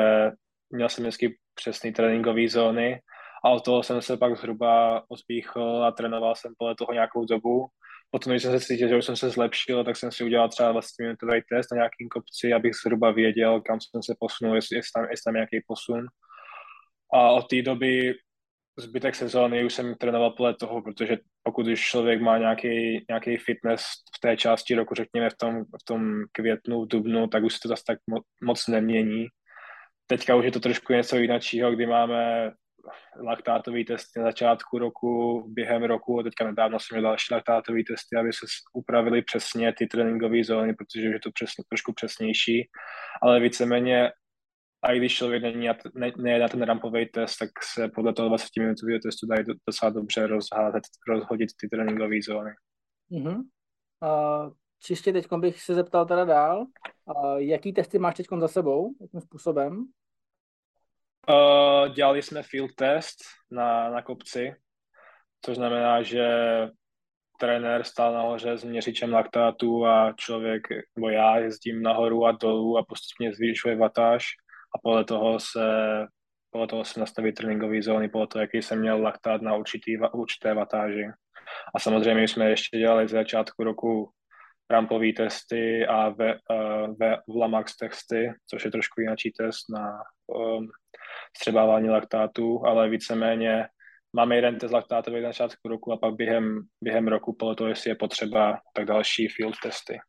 měl 0.70 0.90
jsem 0.90 1.04
vždycky 1.04 1.38
přesný 1.56 1.94
tréninkový 1.94 2.48
zóny 2.48 3.02
a 3.46 3.50
od 3.50 3.66
toho 3.66 3.84
jsem 3.84 4.02
se 4.02 4.18
pak 4.18 4.38
zhruba 4.38 5.04
ospíchl 5.08 5.84
a 5.84 5.92
trénoval 5.92 6.36
jsem 6.36 6.54
podle 6.58 6.76
toho 6.76 6.94
nějakou 6.94 7.26
dobu 7.26 7.68
potom, 8.14 8.34
když 8.34 8.44
jsem 8.44 8.60
se 8.60 8.66
cítil, 8.66 8.88
že 8.88 8.98
už 8.98 9.06
jsem 9.06 9.16
se 9.16 9.30
zlepšil, 9.30 9.84
tak 9.84 9.98
jsem 9.98 10.12
si 10.12 10.24
udělal 10.24 10.50
třeba 10.50 10.72
vlastně 10.72 11.06
minutový 11.06 11.42
test 11.50 11.72
na 11.72 11.76
nějakým 11.76 12.10
kopci, 12.10 12.54
abych 12.54 12.74
zhruba 12.76 13.12
věděl, 13.12 13.62
kam 13.62 13.80
jsem 13.82 14.04
se 14.04 14.16
posunul, 14.20 14.56
jestli, 14.56 14.78
jestli, 14.78 14.92
tam, 14.96 15.04
jestli 15.10 15.24
tam 15.24 15.34
nějaký 15.34 15.60
posun. 15.68 16.06
A 17.14 17.32
od 17.32 17.48
té 17.48 17.62
doby 17.62 18.14
zbytek 18.78 19.16
sezóny 19.16 19.66
už 19.66 19.74
jsem 19.74 19.96
trénoval 19.96 20.32
podle 20.32 20.54
toho, 20.56 20.82
protože 20.82 21.18
pokud 21.44 21.68
už 21.68 21.82
člověk 21.82 22.22
má 22.22 22.38
nějaký, 22.38 23.06
nějaký 23.10 23.38
fitness 23.38 23.82
v 24.16 24.20
té 24.20 24.38
části 24.38 24.76
roku, 24.76 24.96
řekněme 24.96 25.30
v 25.30 25.38
tom, 25.38 25.64
v 25.64 25.86
tom 25.86 26.24
květnu, 26.32 26.82
v 26.82 26.88
dubnu, 26.88 27.28
tak 27.28 27.44
už 27.44 27.54
se 27.54 27.60
to 27.64 27.68
zase 27.68 27.84
tak 27.88 28.00
moc 28.44 28.68
nemění. 28.68 29.26
Teďka 30.08 30.36
už 30.36 30.46
je 30.46 30.52
to 30.52 30.60
trošku 30.60 30.94
něco 30.94 31.18
jiného, 31.18 31.72
kdy 31.72 31.86
máme 31.86 32.52
laktátový 33.24 33.86
testy 33.86 34.20
na 34.20 34.26
začátku 34.26 34.78
roku, 34.78 35.44
během 35.48 35.84
roku, 35.84 36.20
a 36.20 36.24
teďka 36.24 36.46
nedávno 36.46 36.80
jsem 36.80 36.96
měl 36.96 37.10
další 37.10 37.34
laktátový 37.34 37.84
testy, 37.84 38.16
aby 38.16 38.34
se 38.34 38.46
upravili 38.74 39.22
přesně 39.22 39.74
ty 39.74 39.88
tréninkové 39.88 40.44
zóny, 40.44 40.74
protože 40.74 41.08
je 41.08 41.20
to 41.20 41.32
přesně, 41.32 41.64
trošku 41.70 41.94
přesnější, 41.94 42.70
ale 43.22 43.40
víceméně 43.40 44.12
a 44.84 44.92
i 44.92 44.98
když 44.98 45.16
člověk 45.16 45.44
není 45.44 45.68
ne, 45.96 46.12
ne 46.18 46.40
na 46.40 46.48
ten 46.48 46.62
rampový 46.62 47.06
test, 47.06 47.38
tak 47.38 47.50
se 47.64 47.90
podle 47.90 48.14
toho 48.14 48.30
20 48.30 48.48
minutového 48.60 49.00
testu 49.00 49.28
dají 49.28 49.44
docela 49.68 49.90
dobře 49.90 50.28
rozházet, 50.28 50.84
rozhodit 51.08 51.50
ty 51.60 51.70
tréninkové 51.70 52.16
zóny. 52.28 52.52
Mm-hmm. 53.12 53.38
Uh, 53.38 54.54
čistě 54.80 55.14
teď 55.14 55.28
bych 55.38 55.62
se 55.62 55.76
zeptal 55.76 56.06
teda 56.06 56.26
dál, 56.26 56.66
uh, 57.06 57.38
jaký 57.38 57.74
testy 57.74 58.00
máš 58.00 58.16
teď 58.16 58.28
za 58.40 58.48
sebou, 58.48 58.96
jakým 59.02 59.22
způsobem? 59.22 59.86
Uh, 61.30 61.94
dělali 61.94 62.22
jsme 62.22 62.44
field 62.44 62.76
test 62.76 63.18
na, 63.52 63.90
na 63.90 64.02
kopci, 64.02 64.56
což 65.46 65.56
znamená, 65.56 66.02
že 66.02 66.28
trenér 67.40 67.84
stál 67.84 68.14
nahoře 68.14 68.58
s 68.58 68.64
měřičem 68.64 69.14
laktátu 69.14 69.86
a 69.86 70.14
člověk, 70.18 70.62
nebo 70.96 71.10
já 71.10 71.38
jezdím 71.38 71.82
nahoru 71.82 72.26
a 72.26 72.32
dolů 72.32 72.78
a 72.78 72.86
postupně 72.86 73.34
zvýšuje 73.34 73.76
vatáž 73.76 74.26
a 74.76 74.80
podle 74.84 75.04
toho 75.04 75.40
se 75.40 75.60
podle 76.54 76.68
toho 76.68 76.86
se 76.86 77.00
nastaví 77.00 77.34
tréninkové 77.34 77.82
zóny, 77.82 78.10
podle 78.10 78.28
toho, 78.28 78.42
jaký 78.42 78.62
jsem 78.62 78.80
měl 78.80 79.02
laktát 79.02 79.42
na 79.42 79.56
určitý, 79.56 79.98
určité 80.14 80.54
vatáži. 80.54 81.06
A 81.76 81.80
samozřejmě 81.80 82.28
jsme 82.28 82.50
ještě 82.50 82.78
dělali 82.78 83.08
z 83.08 83.12
začátku 83.12 83.64
roku 83.64 84.12
rampové 84.70 85.14
testy 85.14 85.86
a 85.88 86.10
ve, 86.10 86.34
uh, 86.34 86.98
ve 87.00 87.18
Vlamax 87.28 87.78
testy, 87.78 88.34
což 88.50 88.66
je 88.66 88.72
trošku 88.72 89.02
jiný 89.02 89.32
test 89.38 89.66
na 89.70 90.04
um, 90.28 90.68
střebávání 91.38 91.90
laktátu, 91.90 92.66
ale 92.66 92.90
víceméně 92.90 93.68
máme 94.14 94.36
jeden 94.36 94.60
test 94.60 94.72
laktátový 94.72 95.22
na 95.22 95.30
začátku 95.30 95.68
roku 95.68 95.92
a 95.92 95.98
pak 95.98 96.16
během, 96.16 96.62
během 96.82 97.08
roku 97.08 97.36
podle 97.40 97.56
toho, 97.56 97.70
jestli 97.70 97.90
je 97.90 97.96
potřeba, 97.96 98.60
tak 98.76 98.86
další 98.86 99.28
field 99.28 99.56
testy. 99.64 100.00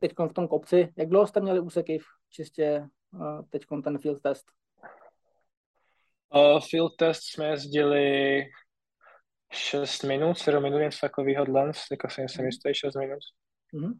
Teď 0.00 0.12
v 0.28 0.32
tom 0.32 0.48
kopci, 0.48 0.92
jak 0.96 1.08
dlouho 1.08 1.26
jste 1.26 1.40
měli 1.40 1.60
úseky 1.60 1.98
čistě 2.30 2.88
uh, 3.14 3.42
teď 3.50 3.62
ten 3.84 3.98
field 3.98 4.22
test? 4.22 4.44
Uh, 6.34 6.60
field 6.70 6.92
test 6.96 7.20
jsme 7.22 7.46
jezdili 7.46 8.44
6 9.52 10.02
minut, 10.02 10.38
7 10.38 10.62
minut, 10.62 10.78
něco 10.78 10.98
takového 11.00 11.44
dlens, 11.44 11.78
jako 11.90 12.10
jsem 12.10 12.28
si 12.28 12.42
jistý, 12.42 12.74
6 12.74 12.94
minut. 12.94 13.18
Mm-hmm. 13.74 13.92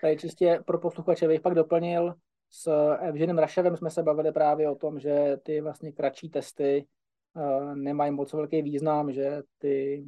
Tady 0.00 0.16
čistě 0.16 0.60
pro 0.66 0.78
posluchače 0.78 1.28
bych 1.28 1.40
pak 1.40 1.54
doplnil, 1.54 2.14
s 2.54 2.94
Evženem 3.00 3.38
Raševem 3.38 3.76
jsme 3.76 3.90
se 3.90 4.02
bavili 4.02 4.32
právě 4.32 4.68
o 4.68 4.74
tom, 4.74 5.00
že 5.00 5.36
ty 5.42 5.60
vlastně 5.60 5.92
kratší 5.92 6.28
testy 6.28 6.86
uh, 7.34 7.74
nemají 7.74 8.12
moc 8.12 8.32
velký 8.32 8.62
význam, 8.62 9.12
že 9.12 9.42
ty 9.58 10.04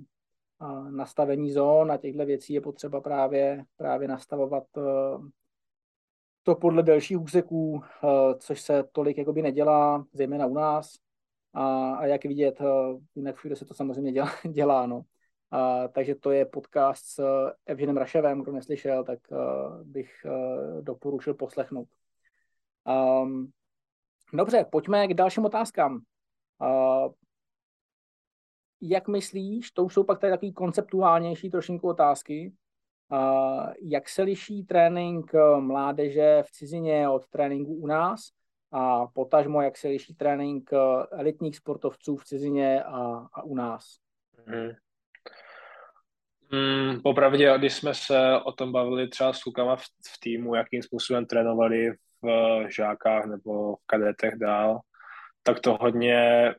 uh, 0.61 0.91
nastavení 0.91 1.53
zón 1.53 1.93
a 1.93 1.97
těchto 1.97 2.27
věcí 2.27 2.55
je 2.55 2.61
potřeba 2.61 3.01
právě, 3.01 3.65
právě 3.77 4.09
nastavovat 4.09 4.65
to 6.43 6.55
podle 6.55 6.83
delších 6.83 7.21
úseků, 7.21 7.83
což 8.39 8.61
se 8.61 8.85
tolik 8.93 9.19
jakoby 9.19 9.43
nedělá, 9.43 10.07
zejména 10.13 10.47
u 10.47 10.55
nás. 10.55 10.95
A, 11.55 11.95
a 11.95 12.07
jak 12.07 12.25
vidět, 12.25 12.59
jinak 13.15 13.37
všude 13.37 13.57
se 13.57 13.65
to 13.65 13.75
samozřejmě 13.75 14.13
dělá, 14.13 14.31
dělá 14.51 14.87
no. 14.87 15.03
A, 15.51 15.89
takže 15.89 16.15
to 16.15 16.31
je 16.31 16.45
podcast 16.45 17.05
s 17.05 17.25
Evženem 17.67 17.97
Raševem, 17.97 18.43
kdo 18.43 18.53
neslyšel, 18.53 19.05
tak 19.05 19.19
bych 19.83 20.27
doporučil 20.81 21.35
poslechnout. 21.35 21.89
Um, 22.87 23.51
dobře, 24.33 24.67
pojďme 24.73 25.09
k 25.09 25.15
dalším 25.15 25.45
otázkám. 25.45 26.01
Uh, 26.61 27.13
jak 28.81 29.09
myslíš, 29.09 29.71
to 29.71 29.85
už 29.85 29.95
jsou 29.95 30.05
pak 30.05 30.21
tady 30.21 30.33
takový 30.33 30.53
konceptuálnější 30.53 31.51
trošinku 31.51 31.89
otázky, 31.89 32.53
uh, 33.13 33.73
jak 33.83 34.09
se 34.09 34.23
liší 34.23 34.65
trénink 34.65 35.33
mládeže 35.59 36.43
v 36.47 36.51
cizině 36.51 37.09
od 37.09 37.29
tréninku 37.29 37.75
u 37.75 37.87
nás 37.87 38.21
a 38.73 39.07
potažmo, 39.07 39.63
jak 39.63 39.77
se 39.77 39.89
liší 39.89 40.15
trénink 40.15 40.71
elitních 41.11 41.57
sportovců 41.57 42.17
v 42.17 42.25
cizině 42.25 42.85
a, 42.85 43.27
a 43.33 43.43
u 43.43 43.55
nás? 43.55 43.97
Hmm. 44.47 44.71
Hmm, 46.51 47.01
popravdě, 47.01 47.55
když 47.59 47.75
jsme 47.75 47.95
se 47.95 48.41
o 48.45 48.53
tom 48.53 48.73
bavili 48.73 49.09
třeba 49.09 49.33
s 49.33 49.43
klukama 49.43 49.77
v, 49.77 49.83
v 49.83 50.21
týmu, 50.21 50.55
jakým 50.55 50.83
způsobem 50.83 51.27
trénovali 51.27 51.93
v 52.25 52.67
žákách 52.71 53.27
nebo 53.27 53.77
v 53.77 53.87
kadetech 53.87 54.35
dál, 54.37 54.81
tak 55.43 55.61
to 55.61 55.77
hodně 55.81 56.55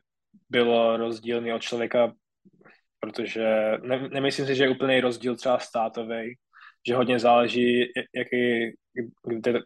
bylo 0.50 0.96
rozdílný 0.96 1.52
od 1.52 1.62
člověka, 1.62 2.12
protože 3.00 3.72
ne, 3.82 4.08
nemyslím 4.08 4.46
si, 4.46 4.54
že 4.54 4.64
je 4.64 4.70
úplný 4.70 5.00
rozdíl 5.00 5.36
třeba 5.36 5.58
státový, 5.58 6.34
že 6.88 6.94
hodně 6.94 7.18
záleží, 7.18 7.92
jaký, 8.14 8.74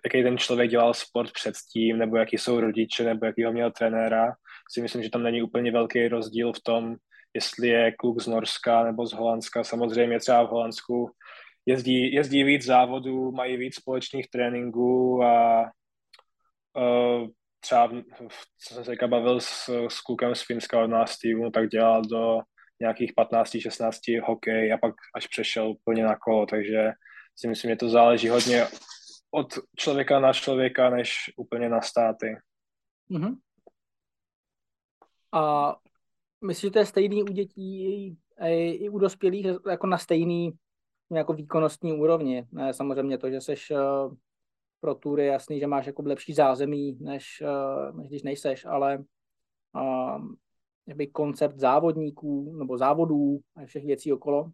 jaký 0.05 0.23
ten 0.23 0.39
člověk 0.39 0.71
dělal 0.71 0.95
sport 0.95 1.33
předtím, 1.33 1.99
nebo 1.99 2.17
jaký 2.17 2.39
jsou 2.39 2.61
rodiče, 2.61 3.05
nebo 3.05 3.27
jaký 3.27 3.45
ho 3.45 3.53
měl 3.53 3.71
trenéra. 3.71 4.33
Si 4.73 4.83
myslím, 4.83 5.03
že 5.03 5.11
tam 5.11 5.23
není 5.23 5.43
úplně 5.43 5.73
velký 5.73 6.09
rozdíl 6.09 6.53
v 6.53 6.63
tom, 6.63 6.97
jestli 7.35 7.69
je 7.69 7.93
kluk 7.93 8.21
z 8.21 8.27
Norska 8.27 8.85
nebo 8.85 9.07
z 9.07 9.13
Holandska. 9.13 9.65
Samozřejmě 9.65 10.19
třeba 10.19 10.43
v 10.43 10.51
Holandsku 10.51 11.11
jezdí, 11.67 12.15
jezdí 12.15 12.45
víc 12.45 12.65
závodů, 12.65 13.33
mají 13.33 13.57
víc 13.57 13.75
společných 13.75 14.31
tréninků 14.31 15.23
a 15.25 15.65
uh, 16.77 17.29
třeba, 17.61 17.89
co 18.67 18.75
jsem 18.75 18.85
se 18.85 19.07
bavil 19.07 19.41
s, 19.41 19.69
s 19.89 20.01
klukem 20.01 20.35
z 20.35 20.43
Finska 20.47 20.85
od 20.85 20.87
nás 20.87 21.19
týmu, 21.19 21.51
tak 21.51 21.69
dělal 21.69 22.03
do 22.03 22.41
nějakých 22.81 23.13
15-16 23.15 24.27
hokej 24.27 24.73
a 24.73 24.79
pak 24.79 24.95
až 25.15 25.27
přešel 25.27 25.75
plně 25.85 26.05
na 26.05 26.17
kolo, 26.17 26.47
takže 26.47 26.93
si 27.37 27.49
myslím, 27.49 27.71
že 27.71 27.77
to 27.77 27.89
záleží 27.89 28.29
hodně 28.29 28.67
od 29.31 29.47
člověka 29.77 30.21
na 30.21 30.33
člověka, 30.33 30.91
než 30.91 31.15
úplně 31.37 31.69
na 31.69 31.81
státy. 31.81 32.37
Mm-hmm. 33.11 33.37
A 35.33 35.77
myslíš, 36.45 36.63
že 36.63 36.71
to 36.71 36.79
je 36.79 36.87
stejný 36.87 37.23
u 37.23 37.27
dětí 37.27 37.87
i, 38.47 38.71
i 38.71 38.89
u 38.89 38.99
dospělých, 38.99 39.47
jako 39.71 39.87
na 39.87 39.99
stejný 39.99 40.53
jako 41.11 41.33
výkonnostní 41.33 41.93
úrovni? 41.93 42.47
Ne, 42.53 42.75
samozřejmě 42.75 43.19
to, 43.19 43.31
že 43.31 43.41
seš 43.41 43.71
uh, 43.71 44.15
pro 44.81 44.95
tury, 44.95 45.27
jasný, 45.27 45.61
že 45.61 45.67
máš 45.67 45.87
jako 45.87 46.03
lepší 46.07 46.35
zázemí, 46.35 46.99
než, 47.01 47.43
uh, 47.43 47.97
než 47.97 48.09
když 48.09 48.23
nejseš, 48.23 48.65
ale 48.65 49.05
jakoby 50.87 51.07
koncept 51.07 51.59
závodníků 51.59 52.57
nebo 52.59 52.79
závodů 52.79 53.41
a 53.57 53.67
všech 53.67 53.85
věcí 53.85 54.13
okolo? 54.13 54.51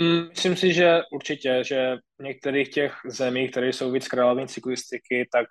Mm, 0.00 0.28
myslím 0.28 0.56
si, 0.56 0.72
že 0.72 1.00
určitě, 1.12 1.62
že 1.64 1.96
v 2.18 2.22
některých 2.22 2.68
těch 2.68 2.94
zemích, 3.06 3.50
které 3.50 3.72
jsou 3.72 3.92
víc 3.92 4.08
královní 4.08 4.48
cyklistiky, 4.48 5.28
tak 5.32 5.46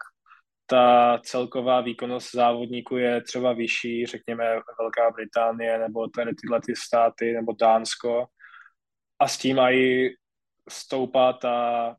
ta 0.66 1.20
celková 1.24 1.82
výkonnost 1.82 2.32
závodníků 2.32 2.98
je 2.98 3.22
třeba 3.22 3.54
vyšší, 3.54 4.06
řekněme 4.06 4.44
Velká 4.80 5.12
Británie 5.12 5.78
nebo 5.78 6.08
tady 6.08 6.32
tyhle 6.36 6.62
ty 6.62 6.76
státy 6.76 7.34
nebo 7.34 7.54
Dánsko. 7.54 8.26
A 9.20 9.28
s 9.28 9.38
tím 9.38 9.60
i 9.60 10.10
stoupá 10.70 11.34
ta 11.34 11.96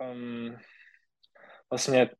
um, 0.00 0.56
vlastně 1.70 2.10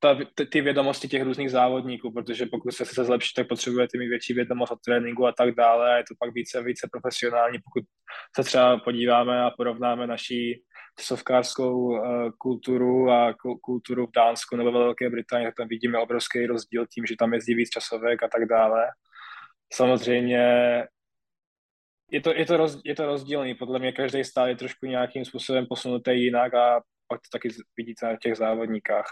ta, 0.00 0.18
ty 0.52 0.60
vědomosti 0.60 1.08
těch 1.08 1.22
různých 1.22 1.50
závodníků, 1.50 2.12
protože 2.12 2.46
pokud 2.46 2.70
se 2.70 2.84
chce 2.84 3.04
zlepšit, 3.04 3.34
tak 3.34 3.48
potřebujete 3.48 3.98
mít 3.98 4.08
větší 4.08 4.34
vědomost 4.34 4.72
o 4.72 4.76
tréninku 4.76 5.26
a 5.26 5.32
tak 5.32 5.54
dále 5.54 5.92
a 5.92 5.96
je 5.96 6.02
to 6.02 6.14
pak 6.18 6.34
více 6.34 6.62
více 6.62 6.88
profesionální, 6.92 7.58
pokud 7.58 7.84
se 8.36 8.44
třeba 8.44 8.78
podíváme 8.78 9.42
a 9.42 9.50
porovnáme 9.50 10.06
naší 10.06 10.62
sovkářskou 11.00 11.74
uh, 11.74 12.00
kulturu 12.38 13.10
a 13.10 13.34
kulturu 13.62 14.06
v 14.06 14.12
Dánsku 14.16 14.56
nebo 14.56 14.72
ve 14.72 14.78
Velké 14.78 15.10
Británii, 15.10 15.46
tak 15.46 15.54
tam 15.54 15.68
vidíme 15.68 15.98
obrovský 15.98 16.46
rozdíl 16.46 16.86
tím, 16.86 17.06
že 17.06 17.16
tam 17.18 17.34
jezdí 17.34 17.54
víc 17.54 17.70
časovek 17.70 18.22
a 18.22 18.28
tak 18.28 18.48
dále. 18.48 18.86
Samozřejmě 19.72 20.44
je 22.10 22.20
to, 22.20 22.34
je 22.34 22.46
to, 22.46 22.56
roz, 22.56 22.80
je 22.84 22.94
to 22.94 23.06
rozdílný, 23.06 23.54
podle 23.54 23.78
mě 23.78 23.92
každý 23.92 24.24
stát 24.24 24.46
je 24.46 24.56
trošku 24.56 24.86
nějakým 24.86 25.24
způsobem 25.24 25.66
posunutý 25.66 26.10
jinak 26.10 26.54
a 26.54 26.82
pak 27.08 27.20
to 27.20 27.38
taky 27.38 27.48
vidíte 27.76 28.06
na 28.06 28.16
těch 28.22 28.36
závodníkách. 28.36 29.06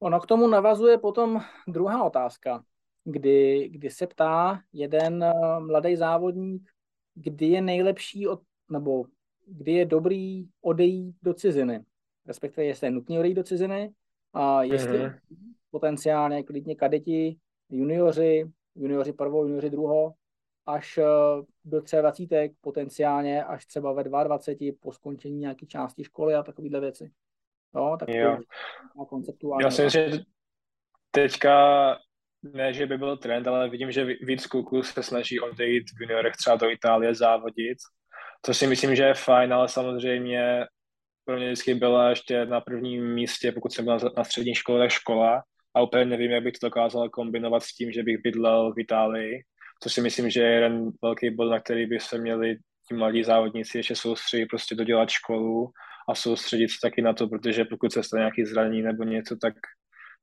Ono 0.00 0.20
k 0.20 0.26
tomu 0.26 0.48
navazuje 0.48 0.98
potom 0.98 1.40
druhá 1.68 2.04
otázka, 2.04 2.64
kdy, 3.04 3.68
kdy 3.68 3.90
se 3.90 4.06
ptá 4.06 4.60
jeden 4.72 5.22
eh, 5.22 5.60
mladý 5.60 5.96
závodník, 5.96 6.70
kdy 7.14 7.46
je 7.46 7.60
nejlepší, 7.60 8.28
od, 8.28 8.42
nebo 8.70 9.04
kdy 9.46 9.72
je 9.72 9.86
dobrý 9.86 10.48
odejít 10.60 11.16
do 11.22 11.34
ciziny, 11.34 11.84
respektive 12.26 12.64
jestli 12.64 12.86
je 12.86 12.90
nutný 12.90 13.18
odejít 13.18 13.34
do 13.34 13.42
ciziny 13.42 13.94
a 14.32 14.62
jestli 14.62 14.98
mm-hmm. 14.98 15.20
potenciálně 15.70 16.42
klidně 16.42 16.74
kadeti, 16.74 17.36
junioři, 17.68 18.50
junioři 18.74 19.12
prvou, 19.12 19.42
junioři 19.42 19.70
druhou, 19.70 20.14
až 20.66 20.98
eh, 20.98 21.04
do 21.64 21.80
23, 22.00 22.54
potenciálně 22.60 23.44
až 23.44 23.66
třeba 23.66 23.92
ve 23.92 24.04
22 24.04 24.72
po 24.80 24.92
skončení 24.92 25.38
nějaké 25.38 25.66
části 25.66 26.04
školy 26.04 26.34
a 26.34 26.42
takovéhle 26.42 26.80
věci. 26.80 27.10
No, 27.74 27.96
tak 27.96 28.08
jo. 28.08 28.38
to 28.96 29.04
konceptuálně. 29.04 29.64
Já 29.64 29.70
si 29.70 29.84
myslím, 29.84 30.10
že 30.10 30.18
teďka 31.10 31.98
ne, 32.42 32.72
že 32.72 32.86
by 32.86 32.98
byl 32.98 33.16
trend, 33.16 33.46
ale 33.46 33.68
vidím, 33.68 33.92
že 33.92 34.04
víc 34.04 34.46
kluků 34.46 34.82
se 34.82 35.02
snaží 35.02 35.40
odejít 35.40 35.84
v 35.98 36.00
juniorech 36.00 36.36
třeba 36.36 36.56
do 36.56 36.70
Itálie 36.70 37.14
závodit, 37.14 37.78
To 38.40 38.54
si 38.54 38.66
myslím, 38.66 38.96
že 38.96 39.02
je 39.02 39.14
fajn, 39.14 39.52
ale 39.52 39.68
samozřejmě 39.68 40.66
pro 41.24 41.36
mě 41.36 41.46
vždycky 41.46 41.74
byla 41.74 42.10
ještě 42.10 42.46
na 42.46 42.60
prvním 42.60 43.14
místě, 43.14 43.52
pokud 43.52 43.72
jsem 43.72 43.84
byl 43.84 43.98
na 44.16 44.24
střední 44.24 44.54
škole, 44.54 44.80
tak 44.80 44.90
škola 44.90 45.42
a 45.74 45.82
úplně 45.82 46.04
nevím, 46.04 46.30
jak 46.30 46.42
bych 46.42 46.52
to 46.52 46.66
dokázal 46.66 47.08
kombinovat 47.08 47.62
s 47.62 47.74
tím, 47.74 47.92
že 47.92 48.02
bych 48.02 48.22
bydlel 48.22 48.72
v 48.72 48.78
Itálii, 48.78 49.42
To 49.82 49.88
si 49.88 50.00
myslím, 50.00 50.30
že 50.30 50.40
je 50.40 50.54
jeden 50.54 50.90
velký 51.02 51.30
bod, 51.30 51.50
na 51.50 51.60
který 51.60 51.86
by 51.86 52.00
se 52.00 52.18
měli 52.18 52.56
ti 52.88 52.94
mladí 52.94 53.24
závodníci 53.24 53.78
ještě 53.78 53.96
soustředit, 53.96 54.46
prostě 54.46 54.74
dodělat 54.74 55.10
školu 55.10 55.70
a 56.08 56.14
soustředit 56.14 56.68
se 56.68 56.76
taky 56.82 57.02
na 57.02 57.12
to, 57.12 57.28
protože 57.28 57.64
pokud 57.64 57.92
se 57.92 58.02
stane 58.02 58.20
nějaký 58.20 58.44
zranění 58.44 58.82
nebo 58.82 59.04
něco, 59.04 59.36
tak 59.36 59.54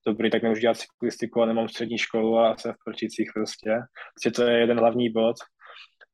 dobrý, 0.07 0.29
tak 0.29 0.43
nemůžu 0.43 0.61
dělat 0.61 0.77
cyklistiku 0.77 1.41
a 1.41 1.45
nemám 1.45 1.69
střední 1.69 1.97
školu 1.97 2.39
a 2.39 2.57
jsem 2.57 2.73
v 2.73 2.83
Prčících 2.85 3.29
prostě. 3.33 3.77
Prostě 4.13 4.31
to 4.31 4.43
je 4.43 4.59
jeden 4.59 4.79
hlavní 4.79 5.09
bod. 5.09 5.35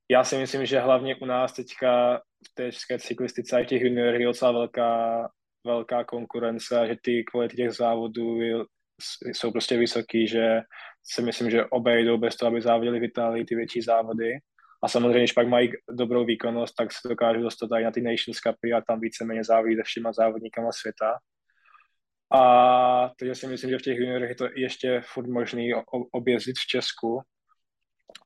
Já 0.10 0.24
si 0.24 0.38
myslím, 0.38 0.66
že 0.66 0.80
hlavně 0.80 1.16
u 1.16 1.26
nás 1.26 1.54
teďka 1.54 2.18
v 2.18 2.54
té 2.54 2.72
české 2.72 3.00
cyklistice 3.00 3.58
a 3.58 3.66
těch 3.66 3.82
juniorech 3.82 4.20
je 4.20 4.28
docela 4.28 4.52
velká, 4.52 5.30
velká 5.66 6.04
konkurence 6.04 6.88
že 6.88 6.96
ty 7.02 7.24
kvality 7.24 7.56
těch 7.56 7.72
závodů 7.72 8.40
jsou 9.34 9.52
prostě 9.52 9.78
vysoký, 9.78 10.28
že 10.28 10.62
si 11.06 11.22
myslím, 11.22 11.52
že 11.52 11.66
obejdou 11.66 12.18
bez 12.18 12.36
toho, 12.36 12.52
aby 12.52 12.62
závodili 12.62 13.00
v 13.00 13.04
Itálii 13.04 13.46
ty 13.46 13.56
větší 13.56 13.82
závody. 13.82 14.32
A 14.84 14.88
samozřejmě, 14.88 15.20
když 15.20 15.32
pak 15.32 15.48
mají 15.48 15.72
dobrou 15.90 16.26
výkonnost, 16.26 16.76
tak 16.76 16.94
se 16.94 17.08
dokážou 17.08 17.42
dostat 17.42 17.70
i 17.80 17.84
na 17.84 17.92
ty 17.92 18.02
Nations 18.02 18.38
Cupy 18.38 18.74
a 18.74 18.82
tam 18.82 19.00
víceméně 19.00 19.44
závodí 19.44 19.76
se 19.76 19.84
všema 19.84 20.14
závodníkama 20.14 20.72
světa. 20.72 21.18
A 22.34 23.12
takže 23.20 23.36
si 23.36 23.48
myslím, 23.48 23.70
že 23.70 23.78
v 23.78 23.82
těch 23.82 23.98
juniorech 23.98 24.30
je 24.30 24.36
to 24.36 24.48
ještě 24.56 25.02
furt 25.06 25.28
možný 25.28 25.72
objezdit 26.12 26.56
v 26.58 26.68
Česku. 26.68 27.22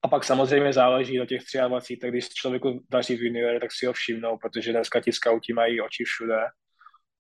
A 0.04 0.08
pak 0.08 0.24
samozřejmě 0.24 0.74
záleží 0.74 1.18
do 1.18 1.26
těch 1.26 1.42
23, 1.68 1.98
tak 1.98 2.10
když 2.10 2.30
člověku 2.30 2.86
daří 2.90 3.16
v 3.16 3.24
juniore, 3.24 3.60
tak 3.60 3.72
si 3.72 3.86
ho 3.86 3.94
všimnou, 3.94 4.38
protože 4.38 4.72
dneska 4.72 5.02
ti 5.02 5.12
scouti 5.12 5.54
mají 5.54 5.82
oči 5.82 6.04
všude. 6.04 6.40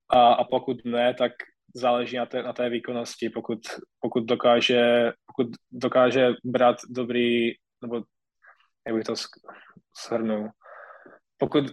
A, 0.09 0.33
a 0.33 0.43
pokud 0.43 0.85
ne, 0.85 1.13
tak 1.13 1.31
záleží 1.75 2.17
na 2.17 2.25
té, 2.25 2.43
na 2.43 2.53
té 2.53 2.69
výkonnosti. 2.69 3.29
Pokud, 3.29 3.59
pokud, 3.99 4.23
dokáže, 4.23 5.11
pokud 5.25 5.47
dokáže 5.71 6.33
brát 6.43 6.77
dobrý, 6.89 7.51
nebo 7.81 8.03
jak 8.87 8.95
bych 8.95 9.03
to 9.03 9.13
shrnul, 10.05 10.49
pokud 11.37 11.65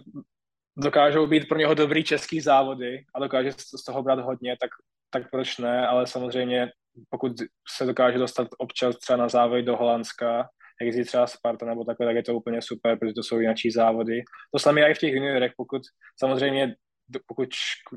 dokážou 0.77 1.27
být 1.27 1.47
pro 1.47 1.57
něho 1.57 1.73
dobrý 1.73 2.03
český 2.03 2.41
závody 2.41 3.05
a 3.15 3.19
dokáže 3.19 3.51
z 3.51 3.83
toho 3.85 4.03
brát 4.03 4.19
hodně, 4.19 4.57
tak, 4.61 4.69
tak 5.09 5.31
proč 5.31 5.57
ne, 5.57 5.87
ale 5.87 6.07
samozřejmě 6.07 6.71
pokud 7.09 7.31
se 7.77 7.85
dokáže 7.85 8.17
dostat 8.17 8.47
občas 8.57 8.97
třeba 8.97 9.17
na 9.17 9.29
závody 9.29 9.63
do 9.63 9.77
Holandska, 9.77 10.49
jak 10.81 10.85
jezdí 10.85 11.03
třeba 11.03 11.27
Sparta 11.27 11.65
nebo 11.65 11.83
takhle, 11.83 12.05
tak 12.05 12.15
je 12.15 12.23
to 12.23 12.35
úplně 12.35 12.61
super, 12.61 12.99
protože 12.99 13.13
to 13.13 13.23
jsou 13.23 13.39
jináčí 13.39 13.71
závody. 13.71 14.21
To 14.53 14.59
samé 14.59 14.81
i 14.81 14.93
v 14.93 14.97
těch 14.97 15.13
juniorech, 15.13 15.51
pokud 15.57 15.81
samozřejmě 16.19 16.75
pokud 17.25 17.49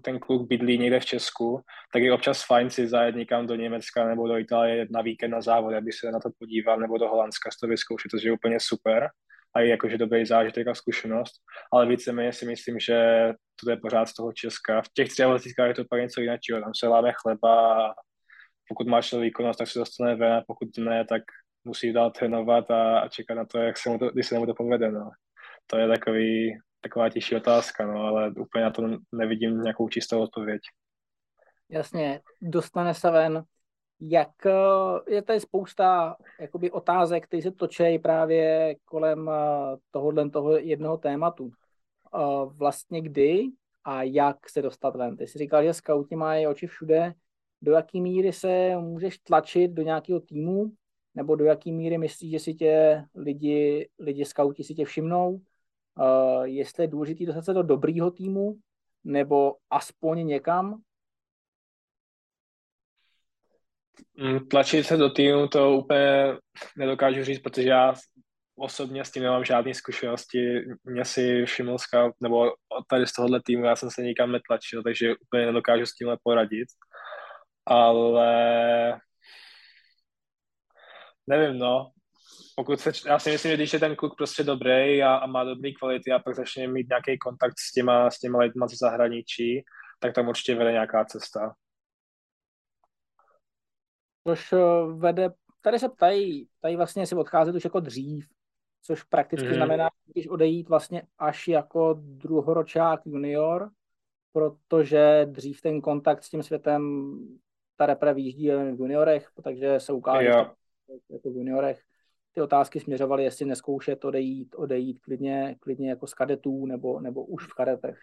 ten 0.02 0.18
kluk 0.18 0.48
bydlí 0.48 0.78
někde 0.78 1.00
v 1.00 1.04
Česku, 1.04 1.60
tak 1.92 2.02
je 2.02 2.12
občas 2.12 2.46
fajn 2.46 2.70
si 2.70 2.88
zajet 2.88 3.16
někam 3.16 3.46
do 3.46 3.54
Německa 3.54 4.06
nebo 4.06 4.28
do 4.28 4.38
Itálie 4.38 4.86
na 4.90 5.02
víkend 5.02 5.30
na 5.30 5.40
závod, 5.40 5.74
aby 5.74 5.92
se 5.92 6.10
na 6.10 6.20
to 6.20 6.30
podíval, 6.38 6.78
nebo 6.78 6.98
do 6.98 7.08
Holandska 7.08 7.50
to 7.60 7.66
vyzkoušet, 7.66 8.10
to 8.10 8.16
je 8.22 8.32
úplně 8.32 8.60
super 8.60 9.08
a 9.54 9.60
je 9.60 9.68
jakože 9.68 9.98
dobrý 9.98 10.26
zážitek 10.26 10.68
a 10.68 10.74
zkušenost, 10.74 11.32
ale 11.72 11.86
víceméně 11.86 12.32
si 12.32 12.46
myslím, 12.46 12.80
že 12.80 12.98
to 13.64 13.70
je 13.70 13.76
pořád 13.76 14.06
z 14.06 14.14
toho 14.14 14.32
Česka. 14.32 14.82
V 14.82 14.88
těch 14.94 15.08
třech 15.08 15.26
je 15.66 15.74
to 15.74 15.84
pak 15.90 16.00
něco 16.00 16.20
jiného, 16.20 16.38
tam 16.64 16.72
se 16.74 16.88
láme 16.88 17.12
chleba 17.12 17.94
pokud 18.70 18.86
máš 18.86 19.12
výkonnost, 19.12 19.58
tak 19.58 19.68
se 19.68 19.78
dostane 19.78 20.14
ven 20.14 20.32
a 20.32 20.42
pokud 20.46 20.68
ne, 20.78 21.04
tak 21.04 21.22
musí 21.64 21.92
dál 21.92 22.10
trénovat 22.10 22.70
a, 22.70 23.00
a 23.00 23.08
čekat 23.08 23.34
na 23.34 23.44
to, 23.44 23.58
jak 23.58 23.78
se 23.78 23.90
mu 23.90 23.98
to, 23.98 24.10
když 24.10 24.26
se 24.26 24.38
mu 24.38 24.46
to 24.46 24.54
povede. 24.54 24.90
No. 24.90 25.10
To 25.66 25.78
je 25.78 25.88
takový, 25.88 26.58
taková 26.80 27.08
těžší 27.08 27.36
otázka, 27.36 27.86
no, 27.86 28.00
ale 28.00 28.30
úplně 28.30 28.64
na 28.64 28.70
to 28.70 28.82
nevidím 29.12 29.62
nějakou 29.62 29.88
čistou 29.88 30.22
odpověď. 30.22 30.60
Jasně, 31.68 32.20
dostane 32.42 32.94
se 32.94 33.10
ven. 33.10 33.44
Jak 34.00 34.46
eh, 34.46 34.52
je 35.14 35.22
tady 35.22 35.40
spousta 35.40 36.16
jakoby, 36.40 36.70
otázek, 36.70 37.26
které 37.26 37.42
se 37.42 37.50
točí 37.50 37.98
právě 37.98 38.76
kolem 38.84 39.28
eh, 39.28 39.76
tohohle 39.90 40.30
toho 40.30 40.56
jednoho 40.56 40.96
tématu. 40.96 41.50
Eh, 42.14 42.18
vlastně 42.44 43.00
kdy 43.00 43.44
a 43.84 44.02
jak 44.02 44.48
se 44.48 44.62
dostat 44.62 44.96
ven. 44.96 45.16
Ty 45.16 45.26
jsi 45.26 45.38
říkal, 45.38 45.64
že 45.64 45.74
skauti 45.74 46.16
mají 46.16 46.46
oči 46.46 46.66
všude. 46.66 47.14
do 47.62 47.72
jaký 47.72 48.00
míry 48.00 48.32
se 48.32 48.76
můžeš 48.76 49.18
tlačit 49.18 49.70
do 49.70 49.82
nějakého 49.82 50.20
týmu, 50.20 50.72
nebo 51.14 51.36
do 51.36 51.44
jaký 51.44 51.72
míry 51.72 51.98
myslíš, 51.98 52.30
že 52.30 52.38
si 52.38 52.54
tě 52.54 53.04
lidi, 53.14 53.88
lidi 53.98 54.24
skauti 54.24 54.64
si 54.64 54.74
tě 54.74 54.84
všimnou, 54.84 55.40
uh, 55.98 56.42
jestli 56.42 56.84
je 56.84 56.88
důležité 56.88 57.26
dostat 57.26 57.42
se 57.42 57.54
do 57.54 57.62
dobrýho 57.62 58.10
týmu, 58.10 58.54
nebo 59.04 59.56
aspoň 59.70 60.26
někam? 60.26 60.82
Mm, 64.16 64.48
tlačit 64.48 64.86
se 64.86 64.96
do 64.96 65.10
týmu 65.10 65.48
to 65.48 65.70
úplně 65.70 66.36
nedokážu 66.76 67.24
říct, 67.24 67.38
protože 67.38 67.68
já 67.68 67.94
osobně 68.56 69.04
s 69.04 69.10
tím 69.10 69.22
nemám 69.22 69.44
žádné 69.44 69.74
zkušenosti. 69.74 70.64
Mě 70.84 71.04
si 71.04 71.44
scout, 71.76 72.14
nebo 72.20 72.52
tady 72.88 73.06
z 73.06 73.12
tohohle 73.12 73.40
týmu 73.44 73.64
já 73.64 73.76
jsem 73.76 73.90
se 73.90 74.02
nikam 74.02 74.32
netlačil, 74.32 74.82
takže 74.82 75.14
úplně 75.22 75.46
nedokážu 75.46 75.86
s 75.86 75.94
tímhle 75.94 76.18
poradit. 76.22 76.68
Ale 77.66 79.00
nevím, 81.26 81.58
no. 81.58 81.90
Pokud 82.60 82.80
se, 82.80 82.92
já 83.06 83.18
si 83.18 83.30
myslím, 83.30 83.50
že 83.50 83.56
když 83.56 83.72
je 83.72 83.78
ten 83.78 83.96
kluk 83.96 84.16
prostě 84.16 84.44
dobrý 84.44 85.02
a, 85.02 85.14
a 85.14 85.26
má 85.26 85.44
dobrý 85.44 85.74
kvality 85.74 86.12
a 86.12 86.18
pak 86.18 86.36
začne 86.36 86.66
mít 86.66 86.88
nějaký 86.88 87.18
kontakt 87.18 87.58
s 87.58 87.72
těma, 87.72 88.10
s 88.10 88.18
těma 88.18 88.38
lidma 88.38 88.66
ze 88.66 88.76
zahraničí, 88.76 89.62
tak 90.00 90.14
tam 90.14 90.28
určitě 90.28 90.54
vede 90.54 90.72
nějaká 90.72 91.04
cesta. 91.04 91.54
Což 94.26 94.52
eh, 94.52 94.58
vede, 94.96 95.30
tady 95.60 95.78
se 95.78 95.88
ptají, 95.88 96.48
tady 96.60 96.76
vlastně 96.76 97.06
si 97.06 97.14
odcházet 97.14 97.54
už 97.54 97.64
jako 97.64 97.80
dřív, 97.80 98.26
což 98.82 99.02
prakticky 99.02 99.48
mm. 99.48 99.54
znamená, 99.54 99.90
když 100.12 100.28
odejít 100.28 100.68
vlastně 100.68 101.02
až 101.18 101.48
jako 101.48 101.94
druhoročák 101.98 103.06
junior, 103.06 103.70
protože 104.32 105.26
dřív 105.30 105.60
ten 105.60 105.80
kontakt 105.80 106.24
s 106.24 106.30
tím 106.30 106.42
světem 106.42 107.12
ta 107.76 107.86
repre 107.86 108.14
výjíždí 108.14 108.50
v 108.50 108.78
juniorech, 108.78 109.28
takže 109.42 109.80
se 109.80 109.92
ukáže 109.92 110.28
jako 111.10 111.30
v 111.30 111.36
juniorech. 111.36 111.89
Ty 112.34 112.40
otázky 112.40 112.80
směřovaly, 112.80 113.24
jestli 113.24 113.46
neskoušet 113.46 114.04
odejít, 114.04 114.54
odejít 114.54 114.98
klidně, 115.00 115.56
klidně 115.60 115.90
jako 115.90 116.06
z 116.06 116.14
kadetů 116.14 116.66
nebo, 116.66 117.00
nebo 117.00 117.24
už 117.24 117.46
v 117.46 117.54
kadetech. 117.54 117.98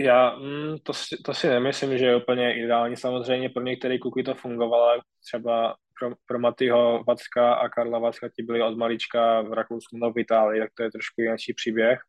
Já 0.00 0.36
mm, 0.36 0.78
to, 0.82 0.92
si, 0.92 1.16
to 1.24 1.34
si 1.34 1.48
nemyslím, 1.48 1.98
že 1.98 2.06
je 2.06 2.16
úplně 2.16 2.58
ideální. 2.58 2.96
Samozřejmě 2.96 3.48
pro 3.48 3.62
některé 3.62 3.98
kluky 3.98 4.22
to 4.22 4.34
fungovalo, 4.34 5.00
třeba 5.24 5.76
pro, 5.98 6.10
pro 6.26 6.38
Matyho 6.38 7.04
Vacka 7.08 7.54
a 7.54 7.68
Karla 7.68 7.98
Vacka 7.98 8.28
ti 8.28 8.42
byli 8.42 8.62
od 8.62 8.76
malička 8.76 9.42
v 9.42 9.52
Rakousku 9.52 9.96
nebo 9.96 10.12
v 10.12 10.18
Itálii, 10.18 10.60
tak 10.60 10.70
to 10.76 10.82
je 10.82 10.90
trošku 10.90 11.20
jiný 11.20 11.36
příběh. 11.56 12.00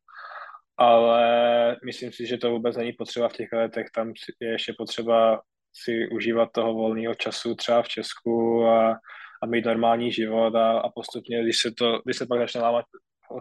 Ale 0.77 1.77
myslím 1.85 2.11
si, 2.11 2.25
že 2.25 2.37
to 2.37 2.51
vůbec 2.51 2.77
není 2.77 2.93
potřeba 2.93 3.29
v 3.29 3.33
těch 3.33 3.51
letech. 3.53 3.87
Tam 3.95 4.13
je 4.39 4.51
ještě 4.51 4.73
potřeba 4.77 5.41
si 5.73 6.07
užívat 6.07 6.49
toho 6.51 6.73
volného 6.73 7.15
času 7.15 7.55
třeba 7.55 7.81
v 7.81 7.87
Česku 7.87 8.65
a, 8.65 8.99
a 9.45 9.47
mít 9.47 9.65
normální 9.65 10.11
život 10.11 10.55
a, 10.55 10.79
a 10.79 10.89
postupně, 10.89 11.43
když 11.43 11.61
se, 11.61 11.71
to, 11.71 12.01
když 12.05 12.17
se 12.17 12.25
pak 12.25 12.39
začne 12.39 12.61
lámat 12.61 12.85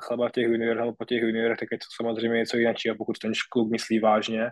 chleba 0.01 0.29
v 0.29 0.33
těch 0.33 0.45
juniorech 0.45 0.79
nebo 0.79 0.95
po 0.99 1.05
těch 1.05 1.23
juniorech, 1.23 1.59
tak 1.59 1.69
je 1.73 1.79
to 1.79 1.85
samozřejmě 1.97 2.38
něco 2.38 2.57
jiného, 2.57 2.97
pokud 2.99 3.19
ten 3.19 3.33
klub 3.53 3.71
myslí 3.71 3.99
vážně. 3.99 4.51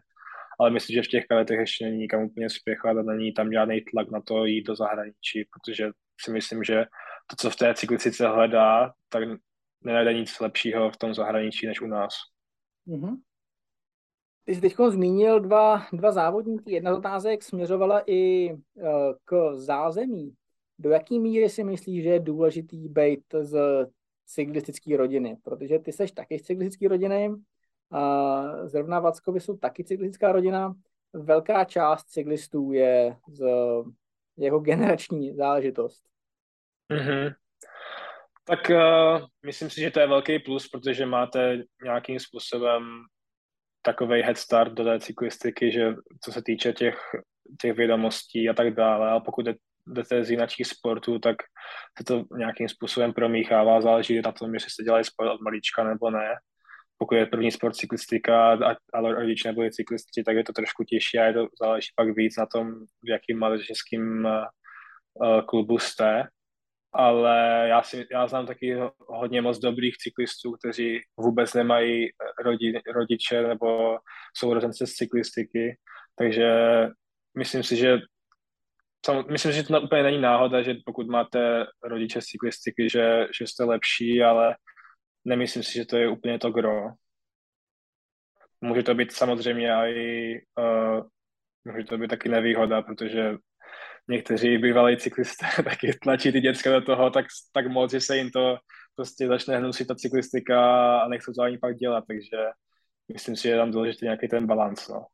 Ale 0.61 0.71
myslím, 0.71 0.95
že 0.95 1.03
v 1.03 1.09
těch 1.09 1.25
kaletech 1.27 1.59
ještě 1.59 1.85
není 1.85 1.99
nikam 1.99 2.23
úplně 2.23 2.51
spěchat 2.51 2.97
a 2.97 3.03
není 3.03 3.33
tam 3.33 3.53
žádný 3.53 3.81
tlak 3.81 4.11
na 4.11 4.21
to 4.21 4.45
jít 4.45 4.63
do 4.63 4.77
zahraničí, 4.77 5.49
protože 5.53 5.91
si 6.21 6.31
myslím, 6.31 6.65
že 6.65 6.85
to, 7.27 7.37
co 7.37 7.51
v 7.51 7.57
té 7.57 7.75
cyklistice 7.75 8.29
hledá, 8.29 8.93
tak 9.09 9.23
nenajde 9.85 10.15
nic 10.15 10.41
lepšího 10.41 10.91
v 10.91 10.97
tom 10.97 11.15
zahraničí 11.15 11.67
než 11.67 11.81
u 11.81 11.87
nás. 11.87 12.15
Mm-hmm. 12.89 13.17
Ty 14.45 14.55
jsi 14.55 14.61
teď 14.61 14.75
zmínil 14.89 15.41
dva, 15.41 15.87
dva 15.93 16.13
závodníky. 16.13 16.73
Jedna 16.73 16.95
z 16.95 16.99
otázek 16.99 17.43
směřovala 17.43 18.03
i 18.07 18.53
uh, 18.53 18.59
k 19.25 19.55
zázemí. 19.55 20.35
Do 20.83 20.91
jaký 20.91 21.19
míry 21.19 21.49
si 21.49 21.65
myslíš, 21.65 22.03
že 22.03 22.09
je 22.09 22.21
důležitý 22.21 22.89
být 22.89 23.25
z 23.41 23.57
cyklistické 24.27 24.97
rodiny? 24.97 25.37
Protože 25.43 25.79
ty 25.79 25.93
seš 25.93 26.13
taky 26.13 26.39
z 26.39 26.43
cyklistické 26.43 26.89
rodiny, 26.89 27.31
a 27.93 28.43
zrovna 28.67 29.01
Vackovi 29.01 29.41
jsou 29.41 29.57
taky 29.57 29.85
cyklistická 29.85 30.33
rodina. 30.33 30.75
Velká 31.13 31.65
část 31.65 32.05
cyklistů 32.05 32.73
je 32.73 33.17
z 33.29 33.47
jeho 34.37 34.61
generační 34.61 35.35
záležitost. 35.35 36.03
Mm-hmm. 36.91 37.35
Tak 38.45 38.71
uh, 38.71 39.27
myslím 39.47 39.71
si, 39.71 39.81
že 39.81 39.91
to 39.91 40.01
je 40.01 40.07
velký 40.07 40.39
plus, 40.39 40.69
protože 40.69 41.07
máte 41.07 41.63
nějakým 41.85 42.21
způsobem 42.21 42.83
takový 43.83 44.23
head 44.23 44.39
start 44.39 44.73
do 44.73 44.85
té 44.85 45.01
cyklistiky, 45.01 45.73
že 45.73 45.95
co 46.25 46.33
se 46.33 46.43
týče 46.43 46.73
těch, 46.73 46.99
těch 47.61 47.77
vědomostí 47.77 48.49
a 48.49 48.55
tak 48.55 48.75
dále, 48.75 49.11
ale 49.11 49.21
pokud 49.25 49.47
jdete 49.87 50.25
z 50.25 50.31
jiných 50.31 50.67
sportů, 50.67 51.19
tak 51.19 51.37
se 51.99 52.05
to 52.05 52.25
nějakým 52.37 52.69
způsobem 52.69 53.13
promíchává, 53.13 53.81
záleží 53.81 54.21
na 54.23 54.33
tom, 54.33 54.55
jestli 54.55 54.71
se 54.71 54.83
dělají 54.83 55.05
sport 55.05 55.31
od 55.31 55.41
malička 55.41 55.85
nebo 55.85 56.11
ne. 56.11 56.35
Pokud 56.99 57.15
je 57.15 57.27
první 57.27 57.51
sport 57.51 57.75
cyklistika, 57.75 58.59
ale 58.93 59.15
rodič 59.15 59.45
nebyli 59.45 59.71
cyklisti, 59.71 60.23
tak 60.23 60.37
je 60.37 60.45
to 60.45 60.53
trošku 60.53 60.85
těžší 60.85 61.19
a 61.19 61.25
je 61.25 61.33
to 61.33 61.47
záleží 61.63 61.89
pak 61.97 62.17
víc 62.17 62.37
na 62.37 62.47
tom, 62.47 62.73
v 63.03 63.09
jakým 63.09 63.39
mládežnickým 63.39 64.25
uh, 64.25 65.41
klubu 65.41 65.79
jste 65.79 66.29
ale 66.95 67.65
já, 67.69 67.83
si, 67.83 68.07
já 68.13 68.27
znám 68.27 68.47
taky 68.47 68.77
hodně 68.99 69.43
moc 69.43 69.59
dobrých 69.59 69.97
cyklistů, 69.97 70.53
kteří 70.53 71.01
vůbec 71.17 71.55
nemají 71.55 72.09
rodi, 72.45 72.81
rodiče 72.95 73.43
nebo 73.43 73.99
sourozence 74.37 74.87
z 74.87 74.93
cyklistiky, 74.93 75.77
takže 76.19 76.53
myslím 77.39 77.63
si, 77.63 77.77
že 77.77 77.99
myslím, 79.31 79.53
že 79.53 79.63
to 79.63 79.81
úplně 79.81 80.03
není 80.03 80.21
náhoda, 80.21 80.63
že 80.63 80.75
pokud 80.87 81.07
máte 81.07 81.67
rodiče 81.83 82.21
cyklistiky, 82.23 82.91
že, 82.91 83.27
že 83.39 83.47
jste 83.47 83.65
lepší, 83.65 84.23
ale 84.23 84.57
nemyslím 85.25 85.63
si, 85.63 85.73
že 85.73 85.85
to 85.85 85.97
je 85.97 86.09
úplně 86.09 86.39
to 86.39 86.51
gro. 86.51 86.91
Může 88.61 88.83
to 88.83 88.95
být 88.95 89.13
samozřejmě 89.13 89.69
i 89.73 90.39
uh, 90.59 91.07
může 91.65 91.85
to 91.85 91.99
být 91.99 92.09
taky 92.09 92.29
nevýhoda, 92.29 92.83
protože 92.83 93.37
někteří 94.09 94.59
bývalí 94.59 94.97
cyklisté 94.97 95.47
taky 95.65 95.93
tlačí 95.93 96.33
ty 96.33 96.41
děcka 96.41 96.71
do 96.73 96.81
toho 96.81 97.11
tak, 97.11 97.27
tak 97.53 97.67
moc, 97.67 97.91
že 97.91 98.01
se 98.01 98.17
jim 98.17 98.31
to 98.31 98.57
prostě 98.95 99.27
začne 99.27 99.59
hnusit 99.59 99.89
ta 99.89 99.95
cyklistika 99.95 100.61
a 101.01 101.09
nechcou 101.09 101.33
to 101.33 101.43
ani 101.43 101.59
pak 101.59 101.77
dělat, 101.77 102.05
takže 102.09 102.37
myslím 103.13 103.37
si, 103.37 103.43
že 103.43 103.49
je 103.49 103.57
tam 103.57 103.71
důležitý 103.71 104.05
nějaký 104.05 104.29
ten 104.29 104.47
balans. 104.47 104.89
No. 104.89 105.07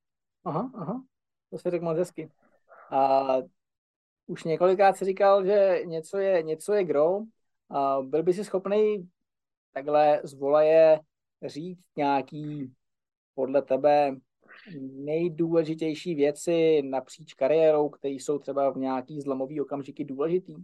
Aha, 0.44 0.70
aha, 0.74 1.02
to 1.50 1.58
se 1.58 1.70
řekl 1.70 1.84
moc 1.84 1.98
hezky. 1.98 2.30
A 2.90 3.26
už 4.28 4.44
několikrát 4.44 4.96
si 4.96 5.04
říkal, 5.04 5.44
že 5.44 5.80
něco 5.84 6.18
je, 6.18 6.42
něco 6.42 6.72
je 6.72 6.84
grow. 6.84 7.22
A 7.70 8.02
byl 8.02 8.22
by 8.22 8.32
si 8.32 8.44
schopný 8.44 9.08
takhle 9.72 10.20
z 10.24 10.34
volaje 10.34 11.00
říct 11.42 11.84
nějaký 11.96 12.72
podle 13.34 13.62
tebe 13.62 14.16
nejdůležitější 14.92 16.14
věci 16.14 16.82
napříč 16.82 17.34
kariérou, 17.34 17.88
které 17.88 18.14
jsou 18.14 18.38
třeba 18.38 18.70
v 18.70 18.76
nějaký 18.76 19.20
zlomový 19.20 19.60
okamžiky 19.60 20.04
důležitý? 20.04 20.54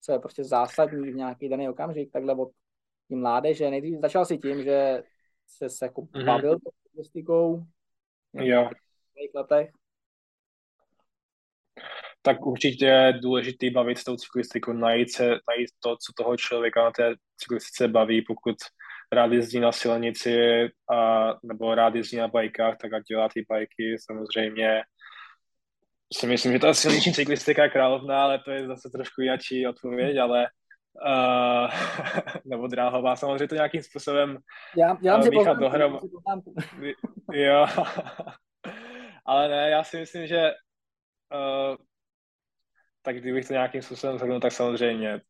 Co 0.00 0.12
je 0.12 0.18
prostě 0.18 0.44
zásadní 0.44 1.10
v 1.10 1.16
nějaký 1.16 1.48
daný 1.48 1.68
okamžik, 1.68 2.12
takhle 2.12 2.34
od 2.34 2.50
tím 3.08 3.20
mládeže. 3.20 3.70
Nejdřív 3.70 4.00
začal 4.00 4.24
si 4.24 4.38
tím, 4.38 4.62
že 4.62 5.02
se, 5.46 5.70
se 5.70 5.84
jako 5.84 6.02
mm-hmm. 6.02 6.26
bavil 6.26 6.58
cyklistikou 6.82 7.64
jo. 8.32 8.70
v 9.32 9.34
letech. 9.34 9.70
Tak 12.22 12.46
určitě 12.46 12.86
je 12.86 13.12
důležité 13.22 13.70
bavit 13.70 13.98
s 13.98 14.04
tou 14.04 14.16
cyklistikou, 14.16 14.72
najít, 14.72 15.12
se, 15.12 15.28
najít 15.28 15.70
to, 15.82 15.96
co 15.96 16.12
toho 16.16 16.36
člověka 16.36 16.84
na 16.84 16.90
té 16.90 17.14
cyklistice 17.36 17.88
baví, 17.88 18.24
pokud 18.28 18.56
rád 19.12 19.32
jezdí 19.32 19.60
na 19.60 19.72
silnici 19.72 20.36
a, 20.92 21.28
nebo 21.42 21.74
rád 21.74 21.94
jezdí 21.94 22.16
na 22.16 22.28
bajkách, 22.28 22.76
tak 22.76 22.92
ať 22.92 23.02
dělá 23.08 23.28
ty 23.28 23.44
bajky. 23.48 23.96
Samozřejmě 23.98 24.82
si 26.14 26.26
myslím, 26.26 26.52
že 26.52 26.58
ta 26.58 26.74
silniční 26.74 27.12
cyklistika 27.12 27.62
je 27.62 27.70
královná, 27.70 28.22
ale 28.22 28.38
to 28.38 28.50
je 28.50 28.66
zase 28.66 28.90
trošku 28.90 29.20
jináčí 29.20 29.66
odpověď, 29.66 30.16
ale 30.16 30.46
uh, 31.06 31.70
nebo 32.44 32.66
dráhová, 32.66 33.16
samozřejmě 33.16 33.48
to 33.48 33.54
nějakým 33.54 33.82
způsobem 33.82 34.38
já, 34.76 34.96
já 35.02 35.16
uh, 35.16 35.28
míchat 35.28 35.58
dohromady. 35.58 36.08
jo, 37.32 37.66
ale 39.26 39.48
ne, 39.48 39.70
já 39.70 39.84
si 39.84 39.96
myslím, 39.96 40.26
že 40.26 40.50
uh, 41.34 41.76
tak 43.08 43.20
kdybych 43.20 43.46
to 43.46 43.52
nějakým 43.52 43.82
způsobem 43.82 44.18
zhrnul, 44.18 44.40
tak 44.40 44.52
samozřejmě 44.52 45.20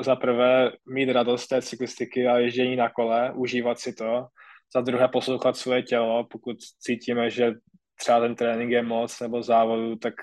za 0.00 0.16
prvé 0.16 0.72
mít 0.86 1.12
radost 1.12 1.46
té 1.46 1.62
cyklistiky 1.62 2.26
a 2.26 2.38
ježdění 2.38 2.76
na 2.76 2.90
kole, 2.90 3.32
užívat 3.34 3.78
si 3.78 3.92
to, 3.92 4.26
za 4.74 4.80
druhé 4.80 5.08
poslouchat 5.08 5.56
svoje 5.56 5.82
tělo, 5.82 6.26
pokud 6.30 6.56
cítíme, 6.60 7.30
že 7.30 7.52
třeba 8.00 8.20
ten 8.20 8.34
trénink 8.34 8.70
je 8.70 8.82
moc 8.82 9.20
nebo 9.20 9.42
závodu, 9.42 9.96
tak 9.96 10.14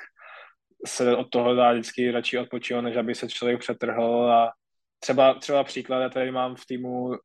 se 0.85 1.15
od 1.15 1.29
toho 1.29 1.55
dá 1.55 1.71
vždycky 1.71 2.11
radši 2.11 2.39
odpočívat, 2.39 2.83
než 2.83 2.95
aby 2.95 3.15
se 3.15 3.29
člověk 3.29 3.59
přetrhl. 3.59 4.31
A 4.31 4.51
třeba, 4.99 5.33
třeba 5.33 5.63
příklad, 5.63 5.99
já 5.99 6.09
tady 6.09 6.31
mám 6.31 6.55
v 6.55 6.65
týmu 6.65 7.03
uh, 7.05 7.15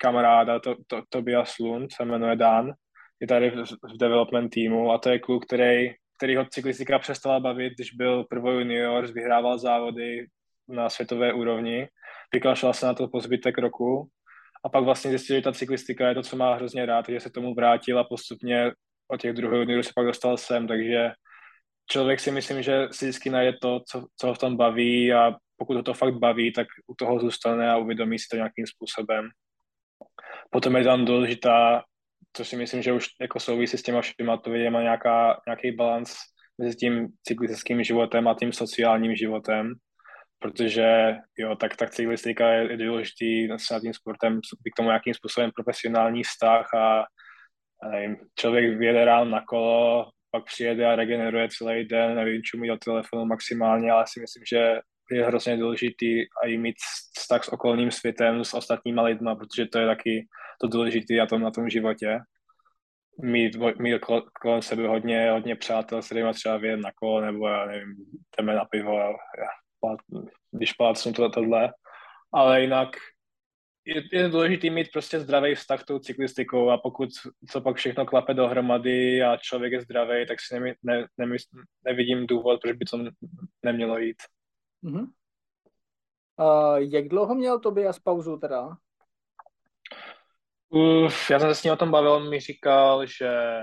kamaráda, 0.00 0.58
to, 0.60 0.76
to, 0.86 1.02
Tobias 1.08 1.58
Lund, 1.58 1.92
se 1.92 2.04
jmenuje 2.04 2.36
Dan, 2.36 2.72
je 3.20 3.26
tady 3.26 3.50
v, 3.50 3.64
v 3.64 3.96
development 4.00 4.52
týmu 4.52 4.92
a 4.92 4.98
to 4.98 5.10
je 5.10 5.18
kluk, 5.18 5.46
který 5.46 5.94
který 6.16 6.36
ho 6.36 6.44
cyklistika 6.44 6.98
přestala 6.98 7.40
bavit, 7.40 7.72
když 7.74 7.92
byl 7.92 8.24
prvou 8.24 8.50
junior, 8.50 9.06
vyhrával 9.12 9.58
závody 9.58 10.26
na 10.68 10.88
světové 10.88 11.32
úrovni, 11.32 11.88
vykašlal 12.34 12.72
se 12.72 12.86
na 12.86 12.94
to 12.94 13.08
po 13.08 13.20
zbytek 13.20 13.58
roku 13.58 14.08
a 14.64 14.68
pak 14.68 14.84
vlastně 14.84 15.10
zjistil, 15.10 15.36
že 15.36 15.42
ta 15.42 15.52
cyklistika 15.52 16.08
je 16.08 16.14
to, 16.14 16.22
co 16.22 16.36
má 16.36 16.54
hrozně 16.54 16.86
rád, 16.86 17.06
takže 17.06 17.20
se 17.20 17.30
tomu 17.30 17.54
vrátil 17.54 17.98
a 17.98 18.04
postupně 18.04 18.72
od 19.08 19.20
těch 19.20 19.32
druhých 19.32 19.60
juniorů 19.60 19.82
se 19.82 19.92
pak 19.94 20.06
dostal 20.06 20.36
sem, 20.36 20.66
takže 20.66 21.10
člověk 21.90 22.20
si 22.20 22.30
myslím, 22.30 22.62
že 22.62 22.88
si 22.92 23.04
vždycky 23.04 23.30
najde 23.30 23.58
to, 23.62 23.80
co, 23.88 24.06
co 24.16 24.26
ho 24.26 24.34
v 24.34 24.38
tom 24.38 24.56
baví 24.56 25.12
a 25.12 25.34
pokud 25.56 25.76
ho 25.76 25.82
to 25.82 25.94
fakt 25.94 26.14
baví, 26.14 26.52
tak 26.52 26.66
u 26.86 26.94
toho 26.94 27.20
zůstane 27.20 27.70
a 27.70 27.76
uvědomí 27.76 28.18
si 28.18 28.26
to 28.30 28.36
nějakým 28.36 28.66
způsobem. 28.66 29.28
Potom 30.50 30.76
je 30.76 30.84
tam 30.84 31.04
důležitá, 31.04 31.82
co 32.36 32.44
si 32.44 32.56
myslím, 32.56 32.82
že 32.82 32.92
už 32.92 33.06
jako 33.20 33.40
souvisí 33.40 33.78
s 33.78 33.82
těma 33.82 34.00
všema 34.00 34.36
to 34.36 34.50
má 34.70 34.82
nějaká, 34.82 35.40
nějaký 35.46 35.70
balans 35.76 36.16
mezi 36.58 36.76
tím 36.76 37.08
cyklistickým 37.22 37.82
životem 37.82 38.28
a 38.28 38.34
tím 38.34 38.52
sociálním 38.52 39.16
životem, 39.16 39.74
protože 40.38 41.16
jo, 41.38 41.56
tak, 41.56 41.76
tak 41.76 41.90
cyklistika 41.90 42.52
je, 42.52 42.70
je 42.70 42.76
důležitý 42.76 43.48
s 43.56 43.80
tím 43.80 43.94
sportem, 43.94 44.40
k 44.40 44.76
tomu 44.76 44.88
nějakým 44.88 45.14
způsobem 45.14 45.50
profesionální 45.54 46.22
vztah 46.22 46.74
a, 46.74 47.04
a 47.82 47.88
nevím, 47.88 48.16
člověk 48.38 48.78
vyjede 48.78 49.04
ráno 49.04 49.30
na 49.30 49.44
kolo, 49.48 50.10
pak 50.30 50.44
přijede 50.44 50.86
a 50.86 50.96
regeneruje 50.96 51.48
celý 51.48 51.84
den, 51.84 52.14
nevím, 52.14 52.42
čemu 52.42 52.66
do 52.66 52.76
telefonu 52.76 53.24
maximálně, 53.24 53.90
ale 53.90 54.04
si 54.08 54.20
myslím, 54.20 54.44
že 54.52 54.80
je 55.10 55.24
hrozně 55.24 55.56
důležitý 55.56 56.22
i 56.46 56.58
mít 56.58 56.76
vztah 57.18 57.44
s 57.44 57.48
okolním 57.48 57.90
světem, 57.90 58.44
s 58.44 58.54
ostatníma 58.54 59.02
lidma, 59.02 59.34
protože 59.34 59.66
to 59.66 59.78
je 59.78 59.86
taky 59.86 60.26
to 60.60 60.68
důležité 60.68 61.14
na 61.14 61.26
tom, 61.26 61.42
na 61.42 61.50
tom 61.50 61.68
životě. 61.68 62.18
Mít, 63.22 63.56
mít 63.78 64.00
kolem 64.42 64.62
sebe 64.62 64.88
hodně, 64.88 65.30
hodně 65.30 65.56
přátel, 65.56 66.02
s 66.02 66.06
kterými 66.06 66.32
třeba 66.32 66.56
vyjet 66.56 66.80
na 66.80 66.90
kolo, 66.94 67.20
nebo 67.20 67.48
já 67.48 67.66
nevím, 67.66 67.94
jdeme 68.38 68.54
na 68.54 68.64
pivo 68.64 68.98
já, 68.98 69.12
když 70.50 70.72
plácnu 70.72 71.12
to, 71.12 71.30
tohle. 71.30 71.72
Ale 72.32 72.60
jinak 72.60 72.88
je, 73.86 74.02
je 74.12 74.28
důležité 74.28 74.70
mít 74.70 74.88
prostě 74.92 75.20
zdravý 75.20 75.54
vztah 75.54 75.84
tou 75.84 75.98
cyklistikou 75.98 76.70
a 76.70 76.78
pokud 76.78 77.08
to 77.52 77.60
pak 77.60 77.76
všechno 77.76 78.06
klape 78.06 78.34
dohromady 78.34 79.22
a 79.22 79.36
člověk 79.36 79.72
je 79.72 79.80
zdravý, 79.80 80.26
tak 80.26 80.40
si 80.40 80.60
ne, 80.60 80.74
ne, 80.82 81.06
ne, 81.18 81.36
nevidím 81.84 82.26
důvod, 82.26 82.60
proč 82.62 82.76
by 82.76 82.84
to 82.84 82.98
nemělo 83.64 83.98
jít. 83.98 84.16
Uh-huh. 84.86 85.10
Uh, 86.36 86.76
jak 86.76 87.08
dlouho 87.08 87.34
měl 87.34 87.60
Tobias 87.60 87.98
pauzu 87.98 88.36
teda? 88.36 88.76
Uf, 90.68 91.30
já 91.30 91.38
jsem 91.38 91.48
se 91.48 91.54
s 91.54 91.62
ním 91.62 91.72
o 91.72 91.76
tom 91.76 91.90
bavil, 91.90 92.12
on 92.12 92.30
mi 92.30 92.40
říkal, 92.40 93.06
že 93.06 93.60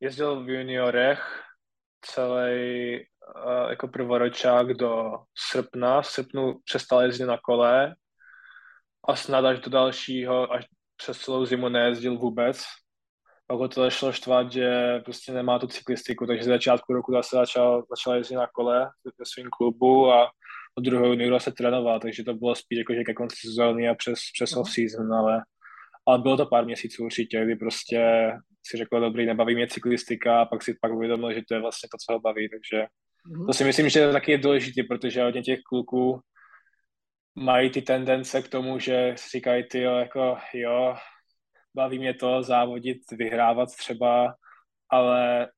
jezdil 0.00 0.44
v 0.44 0.50
juniorech 0.50 1.42
celý 2.00 2.96
uh, 3.00 3.70
jako 3.70 3.88
prvoročák 3.88 4.74
do 4.74 5.12
srpna. 5.34 6.02
V 6.02 6.06
srpnu 6.06 6.58
přestal 6.64 7.02
jezdit 7.02 7.26
na 7.26 7.38
kole 7.38 7.94
a 9.08 9.16
snad 9.16 9.44
až 9.44 9.60
do 9.60 9.70
dalšího, 9.70 10.52
až 10.52 10.64
přes 10.96 11.18
celou 11.18 11.44
zimu 11.44 11.68
nejezdil 11.68 12.18
vůbec. 12.18 12.64
Pak 13.46 13.58
ho 13.58 13.68
to 13.68 13.80
začalo 13.80 14.12
štvat, 14.12 14.52
že 14.52 14.98
prostě 15.04 15.32
nemá 15.32 15.58
tu 15.58 15.66
cyklistiku, 15.66 16.26
takže 16.26 16.44
z 16.44 16.46
začátku 16.46 16.92
roku 16.92 17.12
zase 17.12 17.36
začal, 17.36 17.84
začal 17.90 18.14
jezdit 18.14 18.34
na 18.34 18.46
kole 18.46 18.90
ve 19.18 19.24
svém 19.24 19.46
klubu 19.50 20.12
a 20.12 20.30
od 20.78 20.84
druhého 20.84 21.06
juniora 21.06 21.38
se 21.38 21.52
trénoval, 21.52 22.00
takže 22.00 22.24
to 22.24 22.34
bylo 22.34 22.54
spíš 22.54 22.78
jako, 22.78 22.94
že 22.94 23.04
ke 23.04 23.14
konci 23.14 23.36
sezóny 23.40 23.88
a 23.88 23.94
přes, 23.94 24.18
přes 24.32 24.54
mm. 24.54 24.60
off-season, 24.60 25.14
ale, 25.14 25.42
ale 26.06 26.18
bylo 26.18 26.36
to 26.36 26.46
pár 26.46 26.64
měsíců 26.64 27.04
určitě, 27.04 27.44
kdy 27.44 27.56
prostě 27.56 28.32
si 28.66 28.76
řekl, 28.76 29.00
dobrý, 29.00 29.26
nebaví 29.26 29.54
mě 29.54 29.68
cyklistika 29.68 30.40
a 30.40 30.44
pak 30.44 30.62
si 30.62 30.74
pak 30.80 30.92
uvědomil, 30.92 31.32
že 31.32 31.42
to 31.48 31.54
je 31.54 31.60
vlastně 31.60 31.88
to, 31.92 31.96
co 32.06 32.12
ho 32.12 32.20
baví, 32.20 32.48
takže 32.48 32.86
mm. 33.26 33.46
to 33.46 33.52
si 33.52 33.64
myslím, 33.64 33.88
že 33.88 34.12
taky 34.12 34.32
je 34.32 34.38
důležité, 34.38 34.82
protože 34.88 35.22
hodně 35.22 35.42
těch 35.42 35.60
kluků 35.68 36.20
mají 37.34 37.70
ty 37.70 37.82
tendence 37.82 38.42
k 38.42 38.48
tomu, 38.48 38.78
že 38.78 39.12
si 39.16 39.38
říkají, 39.38 39.64
ty 39.70 39.80
jo, 39.80 39.94
jako 39.96 40.36
jo, 40.54 40.96
baví 41.76 41.98
mě 41.98 42.14
to 42.14 42.42
závodit, 42.42 42.98
vyhrávat 43.12 43.68
třeba, 43.76 44.34
ale 44.90 45.48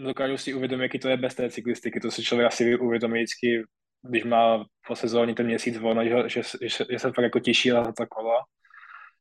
dokážu 0.00 0.36
si 0.36 0.54
uvědomit, 0.54 0.82
jaký 0.82 0.98
to 0.98 1.08
je 1.08 1.16
bez 1.16 1.34
té 1.34 1.50
cyklistiky. 1.50 2.00
To 2.00 2.10
si 2.10 2.22
člověk 2.22 2.46
asi 2.46 2.78
uvědomí 2.78 3.18
vždycky, 3.18 3.64
když 4.02 4.24
má 4.24 4.64
po 4.86 4.96
sezóně 4.96 5.34
ten 5.34 5.46
měsíc 5.46 5.78
volno, 5.78 6.04
že, 6.04 6.28
že, 6.28 6.40
že, 6.90 6.98
se 6.98 7.12
fakt 7.12 7.24
jako 7.24 7.40
těší 7.40 7.70
na 7.70 7.92
to 7.92 8.06
kolo. 8.06 8.36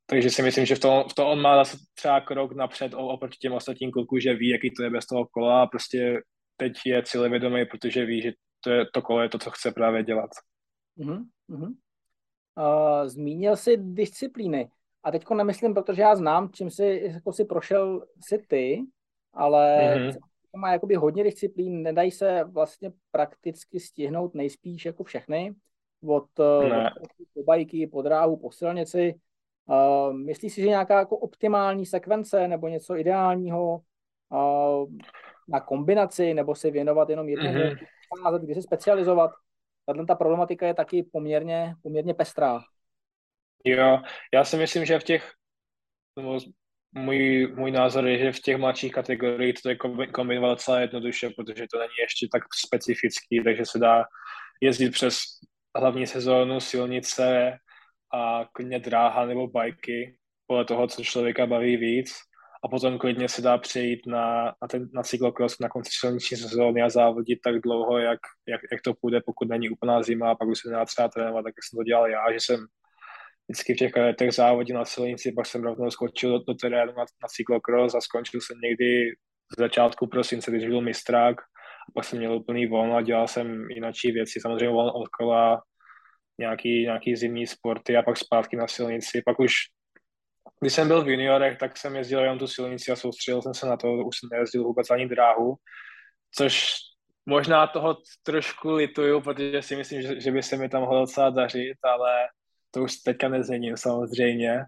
Takže 0.06 0.30
si 0.30 0.42
myslím, 0.42 0.66
že 0.66 0.76
v 0.76 0.80
tom, 0.80 1.04
v 1.10 1.14
tom 1.14 1.28
on 1.28 1.42
má 1.42 1.64
zase 1.64 1.78
třeba 1.94 2.22
krok 2.22 2.56
napřed 2.56 2.94
oproti 2.94 3.38
těm 3.38 3.54
ostatním 3.54 3.92
klukům, 3.92 4.20
že 4.20 4.34
ví, 4.34 4.50
jaký 4.50 4.72
to 4.72 4.84
je 4.84 4.90
bez 4.90 5.06
toho 5.06 5.26
kola 5.26 5.62
a 5.62 5.68
prostě 5.68 6.22
teď 6.58 6.74
je 6.86 7.04
cílevědomý, 7.04 7.66
protože 7.66 8.06
ví, 8.06 8.22
že 8.22 8.32
to, 8.64 8.70
je, 8.70 8.86
to 8.94 9.02
kolo 9.02 9.22
je 9.22 9.30
to, 9.30 9.40
co 9.40 9.52
chce 9.52 9.72
právě 9.72 10.04
dělat. 10.04 10.30
Uh-huh. 11.00 11.26
Uh, 11.50 13.08
zmínil 13.08 13.56
jsi 13.56 13.78
disciplíny. 13.78 14.70
A 15.04 15.12
teď 15.12 15.30
nemyslím, 15.30 15.74
protože 15.74 16.02
já 16.02 16.16
znám, 16.16 16.50
čím 16.54 16.70
si, 16.70 17.02
jako 17.04 17.34
si 17.34 17.46
prošel 17.46 18.06
si 18.22 18.38
ty, 18.38 18.84
ale 19.34 19.96
mm-hmm. 19.96 20.20
má 20.56 20.74
jakoby 20.74 20.96
hodně 20.96 21.24
disciplín, 21.24 21.82
nedají 21.82 22.12
se 22.12 22.44
vlastně 22.44 22.92
prakticky 23.12 23.80
stihnout 23.80 24.36
nejspíš 24.36 24.86
jako 24.86 25.04
všechny, 25.04 25.56
od, 26.06 26.28
ne. 26.70 26.92
od 27.38 27.44
bajky, 27.46 27.88
po 27.88 28.02
dráhu, 28.02 28.38
po 28.38 28.52
silnici. 28.52 29.16
Uh, 29.66 30.14
myslíš 30.14 30.54
si, 30.54 30.62
že 30.62 30.68
nějaká 30.68 31.00
jako 31.00 31.18
optimální 31.18 31.86
sekvence 31.86 32.48
nebo 32.48 32.68
něco 32.68 32.96
ideálního 32.96 33.82
uh, 34.30 34.90
na 35.48 35.60
kombinaci, 35.60 36.34
nebo 36.34 36.56
se 36.56 36.72
věnovat 36.72 37.10
jenom 37.10 37.30
jednomu, 37.30 37.60
mm-hmm. 37.60 38.40
kdy 38.40 38.56
se 38.56 38.62
specializovat? 38.62 39.32
Tato 39.86 40.06
ta 40.06 40.16
problematika 40.16 40.68
je 40.68 40.74
taky 40.74 41.04
poměrně, 41.04 41.76
poměrně 41.84 42.14
pestrá. 42.14 42.62
Jo, 43.66 44.02
já 44.34 44.44
si 44.44 44.58
myslím, 44.58 44.86
že 44.86 45.00
v 45.00 45.04
těch, 45.04 45.32
nebo 46.18 46.40
můj, 46.92 47.54
můj 47.56 47.72
názor 47.72 48.08
je, 48.08 48.18
že 48.18 48.32
v 48.32 48.40
těch 48.40 48.58
mladších 48.58 48.92
kategoriích 48.92 49.56
to 49.64 49.70
je 49.70 49.78
kombinovat 50.12 50.50
docela 50.52 50.80
jednoduše, 50.80 51.30
protože 51.30 51.66
to 51.74 51.80
není 51.80 51.94
ještě 52.00 52.28
tak 52.32 52.44
specifický, 52.66 53.44
takže 53.44 53.66
se 53.66 53.80
dá 53.80 54.04
jezdit 54.62 54.90
přes 54.90 55.18
hlavní 55.78 56.08
sezónu, 56.08 56.60
silnice 56.60 57.58
a 58.14 58.46
klidně 58.54 58.80
dráha 58.80 59.26
nebo 59.26 59.48
bajky, 59.48 60.18
podle 60.48 60.66
toho, 60.66 60.88
co 60.88 61.04
člověka 61.04 61.46
baví 61.46 61.78
víc. 61.78 62.14
A 62.64 62.68
potom 62.68 62.98
klidně 62.98 63.30
se 63.30 63.42
dá 63.42 63.58
přejít 63.58 64.08
na, 64.08 64.46
na, 64.46 64.68
ten, 64.70 64.90
na 64.94 65.04
cyklokros 65.04 65.60
na 65.60 65.70
konci 65.70 65.90
silniční 65.94 66.38
sezóny 66.38 66.82
a 66.82 66.90
závodit 66.90 67.40
tak 67.44 67.62
dlouho, 67.62 67.98
jak, 67.98 68.20
jak, 68.48 68.62
jak 68.72 68.82
to 68.82 68.94
půjde, 69.02 69.22
pokud 69.26 69.50
není 69.50 69.70
úplná 69.70 70.04
zima 70.04 70.32
a 70.32 70.36
pak 70.36 70.48
už 70.48 70.60
se 70.60 70.70
nedá 70.70 70.86
třeba 70.86 71.08
trénovat, 71.08 71.44
tak 71.44 71.54
jsem 71.64 71.78
to 71.78 71.84
dělal 71.84 72.08
já, 72.10 72.32
že 72.34 72.40
jsem 72.40 72.68
vždycky 73.52 73.74
v 73.74 73.78
těch 73.78 73.96
letech 73.96 74.32
závodil 74.32 74.78
na 74.78 74.86
silnici, 74.86 75.32
pak 75.32 75.46
jsem 75.46 75.64
rovnou 75.64 75.92
skočil 75.92 76.32
do, 76.32 76.40
do 76.48 76.54
terénu 76.54 76.94
na, 76.98 77.04
na 77.04 77.28
cyklokros 77.28 77.96
a 77.96 78.02
skončil 78.02 78.42
jsem 78.42 78.58
někdy 78.60 79.12
v 79.58 79.60
začátku 79.60 80.08
prosince, 80.08 80.52
když 80.52 80.68
byl 80.68 80.82
mistrák 80.82 81.42
a 81.42 81.92
pak 81.96 82.06
jsem 82.06 82.20
měl 82.20 82.34
úplný 82.34 82.68
volno 82.68 82.96
a 82.96 83.02
dělal 83.02 83.28
jsem 83.28 83.70
jinačí 83.70 84.12
věci, 84.12 84.40
samozřejmě 84.40 84.70
volno 84.70 84.94
od 84.94 85.08
kola, 85.08 85.62
nějaký, 86.40 86.84
nějaký 86.84 87.16
zimní 87.16 87.48
sporty 87.48 87.98
a 87.98 88.02
pak 88.02 88.18
zpátky 88.18 88.56
na 88.56 88.68
silnici. 88.68 89.22
Pak 89.26 89.40
už, 89.40 89.54
když 90.60 90.74
jsem 90.74 90.88
byl 90.88 91.04
v 91.04 91.10
juniorech, 91.10 91.58
tak 91.58 91.78
jsem 91.78 91.96
jezdil 91.96 92.20
jenom 92.20 92.40
tu 92.40 92.48
silnici 92.48 92.92
a 92.92 92.96
soustředil 92.96 93.42
jsem 93.42 93.54
se 93.54 93.66
na 93.66 93.78
to, 93.78 93.94
už 93.94 94.16
jsem 94.20 94.30
nejezdil 94.32 94.64
vůbec 94.64 94.90
ani 94.90 95.08
dráhu, 95.08 95.56
což 96.36 96.74
možná 97.26 97.68
toho 97.68 97.98
trošku 98.24 98.72
lituju, 98.72 99.22
protože 99.22 99.62
si 99.62 99.76
myslím, 99.76 100.02
že, 100.02 100.22
že 100.22 100.32
by 100.32 100.44
se 100.44 100.58
mi 100.58 100.70
tam 100.70 100.82
mohlo 100.82 101.00
docela 101.00 101.30
dařit, 101.30 101.78
ale 101.84 102.28
to 102.72 102.84
už 102.84 102.96
teďka 102.96 103.30
nezměním 103.30 103.78
samozřejmě, 103.78 104.60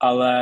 ale 0.00 0.32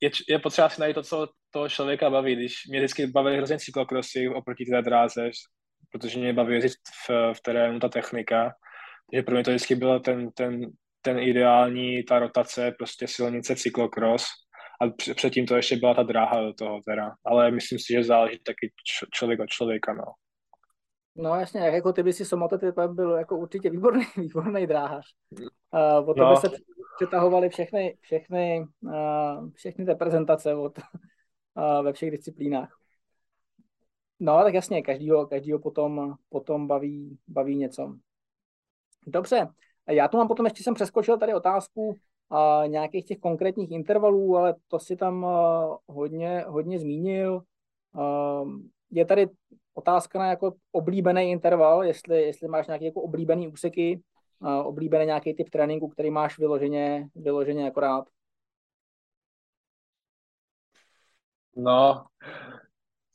je, 0.00 0.10
je 0.28 0.38
potřeba 0.38 0.68
si 0.68 0.80
najít 0.80 0.94
to, 0.94 1.02
co 1.02 1.28
toho 1.50 1.68
člověka 1.68 2.10
baví. 2.10 2.36
Když 2.36 2.66
mě 2.68 2.78
vždycky 2.78 3.06
bavily 3.06 3.36
hrozně 3.36 3.58
cyklokrosy 3.58 4.28
oproti 4.28 4.64
té 4.64 4.82
dráze, 4.82 5.30
protože 5.92 6.18
mě 6.18 6.32
baví 6.32 6.54
jezdit 6.54 6.72
v, 7.08 7.34
v 7.34 7.40
terénu 7.40 7.80
ta 7.80 7.88
technika, 7.88 8.52
takže 9.10 9.22
pro 9.22 9.34
mě 9.34 9.44
to 9.44 9.50
vždycky 9.50 9.74
bylo 9.74 10.00
ten, 10.00 10.30
ten, 10.30 10.70
ten 11.02 11.18
ideální, 11.18 12.02
ta 12.02 12.18
rotace, 12.18 12.72
prostě 12.78 13.08
silnice 13.08 13.56
cyklokros 13.56 14.24
a 14.80 15.12
předtím 15.14 15.46
to 15.46 15.56
ještě 15.56 15.76
byla 15.76 15.94
ta 15.94 16.02
dráha 16.02 16.40
do 16.40 16.52
toho 16.52 16.80
teda, 16.86 17.12
ale 17.24 17.50
myslím 17.50 17.78
si, 17.78 17.92
že 17.92 18.04
záleží 18.04 18.38
taky 18.38 18.72
č- 18.84 19.06
člověk 19.12 19.40
od 19.40 19.46
člověka, 19.46 19.94
no. 19.94 20.04
No 21.16 21.34
jasně, 21.34 21.60
jak 21.60 21.74
jako 21.74 21.92
ty 21.92 22.02
by 22.02 22.12
si 22.12 22.24
Somote 22.24 22.72
byl 22.88 23.10
jako 23.10 23.38
určitě 23.38 23.70
výborný, 23.70 24.04
výborný 24.16 24.66
dráhař. 24.66 25.04
Uh, 25.72 26.08
od 26.08 26.16
no. 26.16 26.34
tebe 26.34 26.36
se 26.36 26.62
přetahovaly 26.96 27.48
všechny, 27.48 27.96
všechny, 28.00 28.66
uh, 28.82 29.50
všechny 29.52 29.84
té 29.84 29.94
prezentace 29.94 30.54
od, 30.54 30.78
uh, 30.78 31.84
ve 31.84 31.92
všech 31.92 32.10
disciplínách. 32.10 32.78
No, 34.20 34.42
tak 34.42 34.54
jasně, 34.54 34.82
každýho, 34.82 35.26
každýho 35.26 35.58
potom, 35.58 36.14
potom 36.28 36.66
baví, 36.66 37.18
baví 37.28 37.56
něco. 37.56 37.96
Dobře, 39.06 39.48
já 39.90 40.08
tu 40.08 40.16
mám 40.16 40.28
potom, 40.28 40.46
ještě 40.46 40.62
jsem 40.62 40.74
přeskočil 40.74 41.18
tady 41.18 41.34
otázku 41.34 41.88
uh, 41.88 42.68
nějakých 42.68 43.04
těch 43.04 43.18
konkrétních 43.18 43.70
intervalů, 43.70 44.36
ale 44.36 44.54
to 44.68 44.78
si 44.78 44.96
tam 44.96 45.24
uh, 45.24 45.76
hodně, 45.86 46.44
hodně 46.48 46.78
zmínil. 46.78 47.42
Uh, 47.94 48.50
je 48.90 49.04
tady 49.04 49.26
otázka 49.74 50.18
na 50.18 50.26
jako 50.26 50.54
oblíbený 50.72 51.30
interval, 51.30 51.84
jestli, 51.84 52.22
jestli 52.22 52.48
máš 52.48 52.66
nějaké 52.66 52.84
jako 52.84 53.02
oblíbený 53.02 53.48
úseky, 53.48 54.02
oblíbený 54.64 55.06
nějaký 55.06 55.34
typ 55.34 55.50
tréninku, 55.50 55.88
který 55.88 56.10
máš 56.10 56.38
vyloženě, 56.38 57.08
vyloženě 57.14 57.64
jako 57.64 57.80
rád. 57.80 58.08
No, 61.56 62.04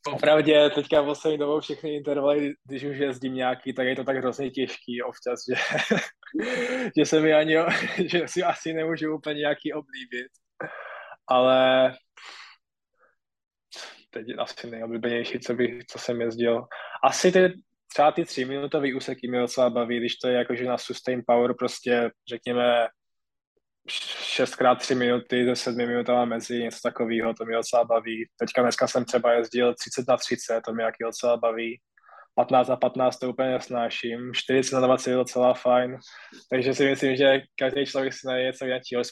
Popravdě, 0.03 0.69
teďka 0.69 1.03
poslední 1.03 1.37
dobou 1.37 1.59
všechny 1.59 1.95
intervaly, 1.95 2.53
když 2.63 2.83
už 2.83 2.97
jezdím 2.97 3.33
nějaký, 3.33 3.73
tak 3.73 3.87
je 3.87 3.95
to 3.95 4.03
tak 4.03 4.17
hrozně 4.17 4.51
těžký 4.51 5.01
občas, 5.01 5.39
že, 5.49 5.55
že 6.97 7.05
se 7.05 7.21
mi 7.21 7.33
ani, 7.33 7.55
že 8.05 8.27
si 8.27 8.43
asi 8.43 8.73
nemůžu 8.73 9.15
úplně 9.15 9.39
nějaký 9.39 9.73
oblíbit. 9.73 10.27
Ale 11.27 11.91
teď 14.09 14.27
asi 14.39 14.69
nejoblíbenější, 14.69 15.39
co, 15.39 15.53
bych, 15.53 15.85
co 15.85 15.99
jsem 15.99 16.21
jezdil. 16.21 16.65
Asi 17.03 17.31
ty, 17.31 17.53
třeba 17.93 18.11
ty 18.11 18.25
tři 18.25 18.45
minutový 18.45 18.93
úseky 18.93 19.27
mě 19.27 19.39
docela 19.39 19.69
baví, 19.69 19.97
když 19.97 20.15
to 20.15 20.27
je 20.27 20.33
jakože 20.33 20.65
na 20.65 20.77
sustain 20.77 21.23
power 21.27 21.53
prostě, 21.53 22.11
řekněme, 22.29 22.87
6x3 23.87 24.97
minuty 24.97 25.45
se 25.45 25.55
7 25.55 25.77
minutama 25.77 26.25
mezi, 26.25 26.63
něco 26.63 26.79
takového, 26.83 27.33
to 27.33 27.45
mě 27.45 27.55
docela 27.55 27.83
baví. 27.83 28.25
Teďka 28.39 28.61
dneska 28.61 28.87
jsem 28.87 29.05
třeba 29.05 29.33
jezdil 29.33 29.73
30 29.73 30.07
na 30.07 30.17
30, 30.17 30.61
to 30.61 30.73
mě 30.73 30.83
jaký 30.83 31.03
docela 31.03 31.37
baví. 31.37 31.79
15 32.35 32.67
na 32.67 32.75
15 32.75 33.19
to 33.19 33.29
úplně 33.29 33.49
nesnáším, 33.49 34.33
40 34.33 34.75
na 34.75 34.81
20 34.81 35.09
je 35.09 35.15
docela 35.15 35.53
fajn, 35.53 35.97
takže 36.49 36.73
si 36.73 36.85
myslím, 36.85 37.15
že 37.15 37.41
každý 37.59 37.85
člověk 37.85 38.13
si 38.13 38.27
najde 38.27 38.45
něco 38.47 38.65
jiného. 38.65 39.03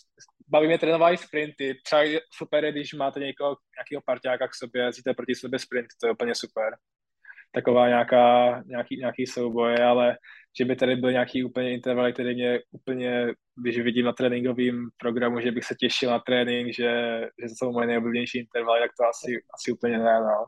Baví 0.47 0.67
mě 0.67 0.79
trénovat 0.79 1.19
sprinty, 1.19 1.81
třeba 1.85 2.01
super, 2.33 2.71
když 2.71 2.93
máte 2.93 3.19
někoho, 3.19 3.57
nějakého 3.77 4.01
parťáka 4.05 4.47
k 4.47 4.55
sobě, 4.55 4.83
jezdíte 4.83 5.13
proti 5.13 5.35
sobě 5.35 5.59
sprint, 5.59 5.87
to 6.01 6.07
je 6.07 6.13
úplně 6.13 6.35
super. 6.35 6.73
Taková 7.51 7.87
nějaká, 7.87 8.61
nějaký, 8.65 8.97
nějaký 8.97 9.27
souboje, 9.27 9.83
ale 9.83 10.17
že 10.59 10.65
by 10.65 10.75
tady 10.75 10.95
byl 10.95 11.11
nějaký 11.11 11.43
úplně 11.43 11.73
interval, 11.73 12.13
který 12.13 12.35
mě 12.35 12.59
úplně, 12.71 13.33
když 13.55 13.79
vidím 13.79 14.05
na 14.05 14.13
tréninkovém 14.13 14.87
programu, 14.97 15.39
že 15.39 15.51
bych 15.51 15.65
se 15.65 15.75
těšil 15.75 16.09
na 16.09 16.19
trénink, 16.19 16.73
že, 16.73 17.21
že 17.41 17.47
to 17.47 17.55
jsou 17.57 17.71
moje 17.71 17.87
nejoblíbenější 17.87 18.39
intervaly, 18.39 18.81
tak 18.81 18.91
to 18.99 19.05
asi, 19.07 19.41
asi 19.53 19.71
úplně 19.71 19.97
ne, 19.97 20.19
no. 20.19 20.45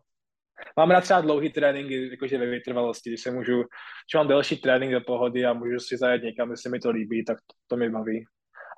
Mám 0.77 0.91
rád 0.91 1.01
třeba 1.01 1.21
dlouhý 1.21 1.51
tréninky, 1.51 2.09
jakože 2.11 2.37
ve 2.37 2.45
vytrvalosti, 2.45 3.09
když 3.09 3.21
se 3.21 3.31
můžu, 3.31 3.57
když 3.57 4.13
mám 4.15 4.27
delší 4.27 4.57
trénink 4.57 4.93
do 4.93 5.01
pohody 5.01 5.45
a 5.45 5.53
můžu 5.53 5.79
si 5.79 5.97
zajet 5.97 6.23
někam, 6.23 6.51
jestli 6.51 6.69
mi 6.69 6.79
to 6.79 6.91
líbí, 6.91 7.25
tak 7.25 7.37
to, 7.37 7.55
to 7.67 7.77
mi 7.77 7.89
baví. 7.89 8.25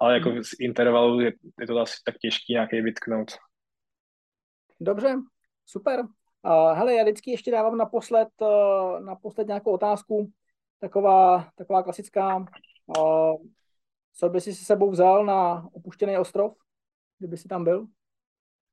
Ale 0.02 0.14
jako 0.14 0.44
z 0.44 0.60
intervalu 0.60 1.20
je, 1.20 1.32
je 1.60 1.68
to 1.68 1.80
asi 1.80 1.96
tak 2.06 2.16
těžký 2.18 2.54
nějaký 2.54 2.82
vytknout. 2.82 3.32
Dobře, 4.80 5.16
super. 5.66 6.00
Uh, 6.46 6.78
hele, 6.78 6.96
já 6.96 7.04
vždycky 7.04 7.32
ještě 7.32 7.52
dávám 7.52 7.78
naposled, 7.78 8.30
uh, 8.42 9.00
naposled 9.00 9.48
nějakou 9.48 9.72
otázku 9.72 10.32
taková, 10.80 11.50
taková 11.56 11.84
klasická. 11.84 12.46
Uh, 12.98 13.36
co 14.14 14.30
by 14.30 14.42
si 14.42 14.54
se 14.54 14.66
sebou 14.66 14.92
vzal 14.92 15.26
na 15.26 15.70
opuštěný 15.74 16.18
ostrov, 16.18 16.56
kdyby 17.20 17.38
si 17.38 17.48
tam 17.48 17.64
byl? 17.64 17.88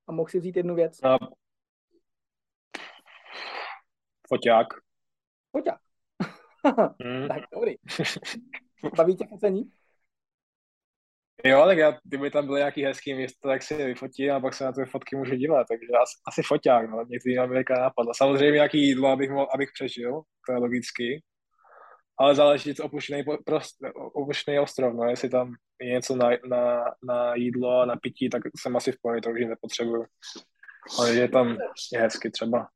A 0.06 0.12
mohl 0.12 0.28
si 0.28 0.38
vzít 0.38 0.56
jednu 0.56 0.74
věc? 0.74 1.00
Uh, 1.04 1.28
foťák. 4.28 4.66
Foťák. 5.50 5.80
mm. 7.04 7.28
tak 7.28 7.42
dobrý. 7.54 7.74
Baví 8.96 9.16
tě 9.16 9.26
focení? 9.26 9.70
Jo, 11.44 11.64
tak 11.66 11.78
já, 11.78 11.98
kdyby 12.04 12.30
tam 12.30 12.46
byly 12.46 12.58
nějaký 12.58 12.84
hezký 12.84 13.14
místo, 13.14 13.48
tak 13.48 13.62
si 13.62 13.74
je 13.74 13.86
vyfotím 13.86 14.32
a 14.32 14.40
pak 14.40 14.54
se 14.54 14.64
na 14.64 14.72
ty 14.72 14.84
fotky 14.84 15.16
můžu 15.16 15.34
dívat, 15.34 15.66
takže 15.68 15.86
asi, 16.02 16.14
asi 16.28 16.42
foťák, 16.42 16.90
no, 16.90 17.04
někdy 17.08 17.34
nám 17.34 17.50
napadlo. 17.80 18.12
Samozřejmě 18.16 18.52
nějaký 18.52 18.88
jídlo, 18.88 19.08
abych, 19.08 19.30
mohl, 19.30 19.48
abych 19.54 19.68
přežil, 19.74 20.20
to 20.46 20.52
je 20.52 20.58
logicky 20.58 21.22
ale 22.20 22.34
záleží 22.34 22.80
opuštěný, 22.80 23.24
prost, 23.44 23.76
opuštěný 24.14 24.58
ostrov, 24.58 24.94
no, 24.94 25.04
jestli 25.04 25.28
tam 25.28 25.54
je 25.80 25.92
něco 25.92 26.16
na, 26.16 26.28
na, 26.48 26.84
na 27.02 27.34
jídlo 27.34 27.80
a 27.80 27.86
na 27.86 27.96
pití, 27.96 28.28
tak 28.28 28.42
jsem 28.60 28.76
asi 28.76 28.92
v 28.92 28.96
pohodě, 29.02 29.20
to 29.20 29.30
už 29.30 29.40
nepotřebuju. 29.40 30.04
Ale 30.98 31.14
je 31.14 31.28
tam 31.28 31.56
je 31.92 32.00
hezky 32.00 32.30
třeba. 32.30 32.68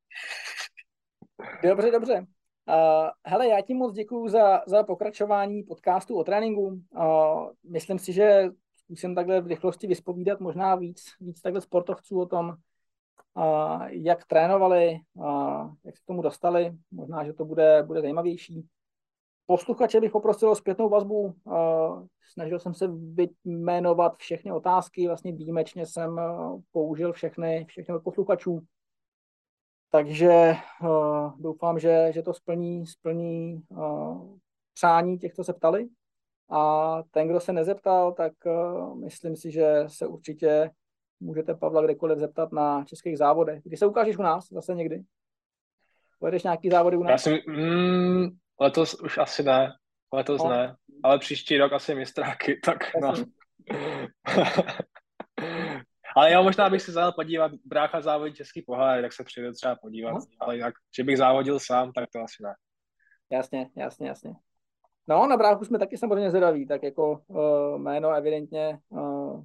Dobře, 1.63 1.91
dobře. 1.91 2.27
Uh, 2.69 3.11
hele, 3.25 3.49
já 3.49 3.61
ti 3.61 3.75
moc 3.75 3.95
děkuju 3.95 4.29
za, 4.29 4.63
za 4.67 4.83
pokračování 4.83 5.63
podcastu 5.63 6.17
o 6.17 6.25
tréninku. 6.25 6.67
Uh, 6.67 7.51
myslím 7.71 7.99
si, 7.99 8.13
že 8.13 8.51
zkusím 8.77 9.15
takhle 9.15 9.41
v 9.41 9.47
rychlosti 9.47 9.87
vyspovídat 9.87 10.41
možná 10.41 10.75
víc, 10.75 11.05
víc 11.21 11.41
takhle 11.41 11.61
sportovců 11.61 12.21
o 12.21 12.27
tom, 12.27 12.49
uh, 12.49 13.83
jak 13.89 14.25
trénovali, 14.25 14.99
uh, 15.15 15.71
jak 15.85 15.97
se 15.97 16.03
k 16.03 16.07
tomu 16.07 16.23
dostali. 16.23 16.73
Možná, 16.91 17.25
že 17.25 17.33
to 17.33 17.45
bude, 17.45 17.83
bude 17.83 18.01
zajímavější. 18.01 18.67
Posluchače 19.47 20.01
bych 20.01 20.13
poprosil 20.13 20.51
o 20.51 20.55
zpětnou 20.55 20.89
vazbu. 20.89 21.35
Snažil 22.33 22.59
jsem 22.59 22.75
se 22.75 22.89
vyjmenovat 22.89 24.17
všechny 24.17 24.53
otázky, 24.53 25.07
vlastně 25.07 25.33
výjimečně 25.33 25.87
jsem 25.87 26.21
použil 26.73 27.13
všechny, 27.13 27.65
všechny 27.69 27.95
posluchačů. 28.05 28.61
Takže 29.95 30.55
doufám, 31.39 31.79
že, 31.79 32.11
že 32.15 32.23
to 32.23 32.35
splní, 32.35 32.87
splní 32.87 33.63
přání 34.75 35.19
těch, 35.19 35.35
co 35.35 35.45
se 35.45 35.53
ptali. 35.53 35.89
A 36.51 37.03
ten, 37.11 37.29
kdo 37.29 37.41
se 37.41 37.53
nezeptal, 37.53 38.13
tak 38.13 38.33
myslím 39.05 39.37
si, 39.37 39.51
že 39.51 39.85
se 39.87 40.07
určitě 40.07 40.71
můžete 41.21 41.55
Pavla 41.55 41.83
kdekoliv 41.83 42.19
zeptat 42.19 42.53
na 42.53 42.85
českých 42.85 43.19
závodech. 43.19 43.63
Kdy 43.65 43.77
se 43.77 43.87
ukážeš 43.87 44.17
u 44.17 44.23
nás 44.23 44.49
zase 44.51 44.75
někdy? 44.75 45.03
Pojedeš 46.19 46.43
nějaký 46.43 46.71
závody 46.71 46.97
u 46.97 47.03
nás? 47.03 47.11
Já 47.11 47.19
si, 47.19 47.43
mm, 47.49 48.29
Letos 48.61 48.95
už 48.95 49.19
asi 49.19 49.43
ne, 49.43 49.73
letos 50.13 50.43
no. 50.43 50.51
ne, 50.51 50.77
ale 51.03 51.19
příští 51.19 51.59
rok 51.59 51.73
asi 51.73 51.95
mistráky, 51.95 52.61
tak 52.65 52.79
no. 53.01 53.15
ale 56.17 56.31
já 56.31 56.43
možná 56.43 56.71
bych 56.71 56.83
se 56.83 56.93
zajel 56.93 57.13
podívat, 57.13 57.53
brácha 57.65 58.01
závodí 58.01 58.35
český 58.35 58.63
pohár, 58.63 59.03
tak 59.03 59.13
se 59.13 59.25
přijde 59.25 59.53
třeba 59.53 59.77
podívat, 59.77 60.13
no. 60.13 60.21
ale 60.41 60.59
jak, 60.59 60.75
že 60.97 61.05
bych 61.05 61.19
závodil 61.19 61.61
sám, 61.61 61.93
tak 61.93 62.09
to 62.13 62.21
asi 62.21 62.43
ne. 62.43 62.55
Jasně, 63.31 63.71
jasně, 63.77 64.09
jasně. 64.09 64.33
No, 65.09 65.27
na 65.27 65.37
bráchu 65.37 65.65
jsme 65.65 65.79
taky 65.79 65.99
samozřejmě 65.99 66.31
zvědaví, 66.31 66.67
tak 66.67 66.83
jako 66.83 67.23
uh, 67.27 67.79
jméno 67.79 68.11
evidentně 68.11 68.79
uh, 68.89 69.45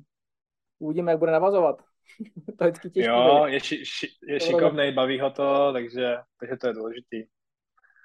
uvidíme, 0.80 1.12
jak 1.12 1.20
bude 1.20 1.32
navazovat. 1.32 1.82
to 2.58 2.64
je 2.64 2.72
vždycky 2.72 2.90
těžké. 2.90 3.12
Jo, 3.12 3.46
je, 3.46 3.60
ši, 3.60 3.86
ši, 3.86 4.08
je 4.28 4.40
šikovnej, 4.40 4.92
baví 4.92 5.20
ho 5.20 5.30
to, 5.30 5.74
takže, 5.74 6.18
takže 6.40 6.58
to 6.58 6.68
je 6.68 6.74
důležitý 6.74 7.24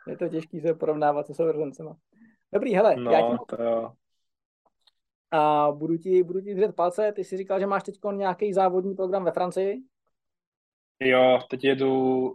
je 0.06 0.16
to 0.16 0.28
těžký 0.28 0.60
se 0.60 0.74
porovnávat 0.74 1.26
se 1.26 1.34
sourozencema. 1.34 1.96
Dobrý, 2.52 2.74
hele, 2.74 2.96
no, 2.96 3.10
já 3.10 3.20
ti... 3.20 3.36
to 3.48 3.62
jo. 3.62 3.92
A 5.34 5.72
budu 5.72 5.96
ti, 5.98 6.22
budu 6.22 6.40
ti 6.40 6.54
držet 6.54 6.76
palce. 6.76 7.12
Ty 7.12 7.24
jsi 7.24 7.36
říkal, 7.36 7.60
že 7.60 7.66
máš 7.66 7.82
teď 7.82 8.00
nějaký 8.12 8.52
závodní 8.52 8.94
program 8.94 9.24
ve 9.24 9.32
Francii? 9.32 9.82
Jo, 11.00 11.38
teď 11.50 11.64
jedu 11.64 11.90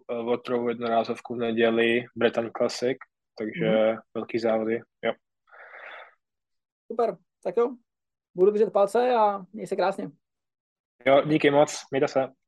v 0.08 0.28
Otrovu 0.28 0.70
jednorázovku 0.70 1.36
v 1.36 1.38
neděli, 1.38 2.06
Breton 2.16 2.52
Classic, 2.58 2.98
takže 3.38 3.92
mm. 3.92 3.98
velký 4.14 4.40
závody, 4.40 4.82
jo. 5.04 5.14
Super, 6.92 7.18
tak 7.44 7.58
jo. 7.58 7.76
Budu 8.36 8.52
držet 8.52 8.74
palce 8.74 9.14
a 9.16 9.46
měj 9.54 9.68
se 9.68 9.76
krásně. 9.76 10.10
Jo, 11.06 11.22
díky 11.26 11.52
moc, 11.52 11.82
mějte 11.92 12.08
se. 12.08 12.39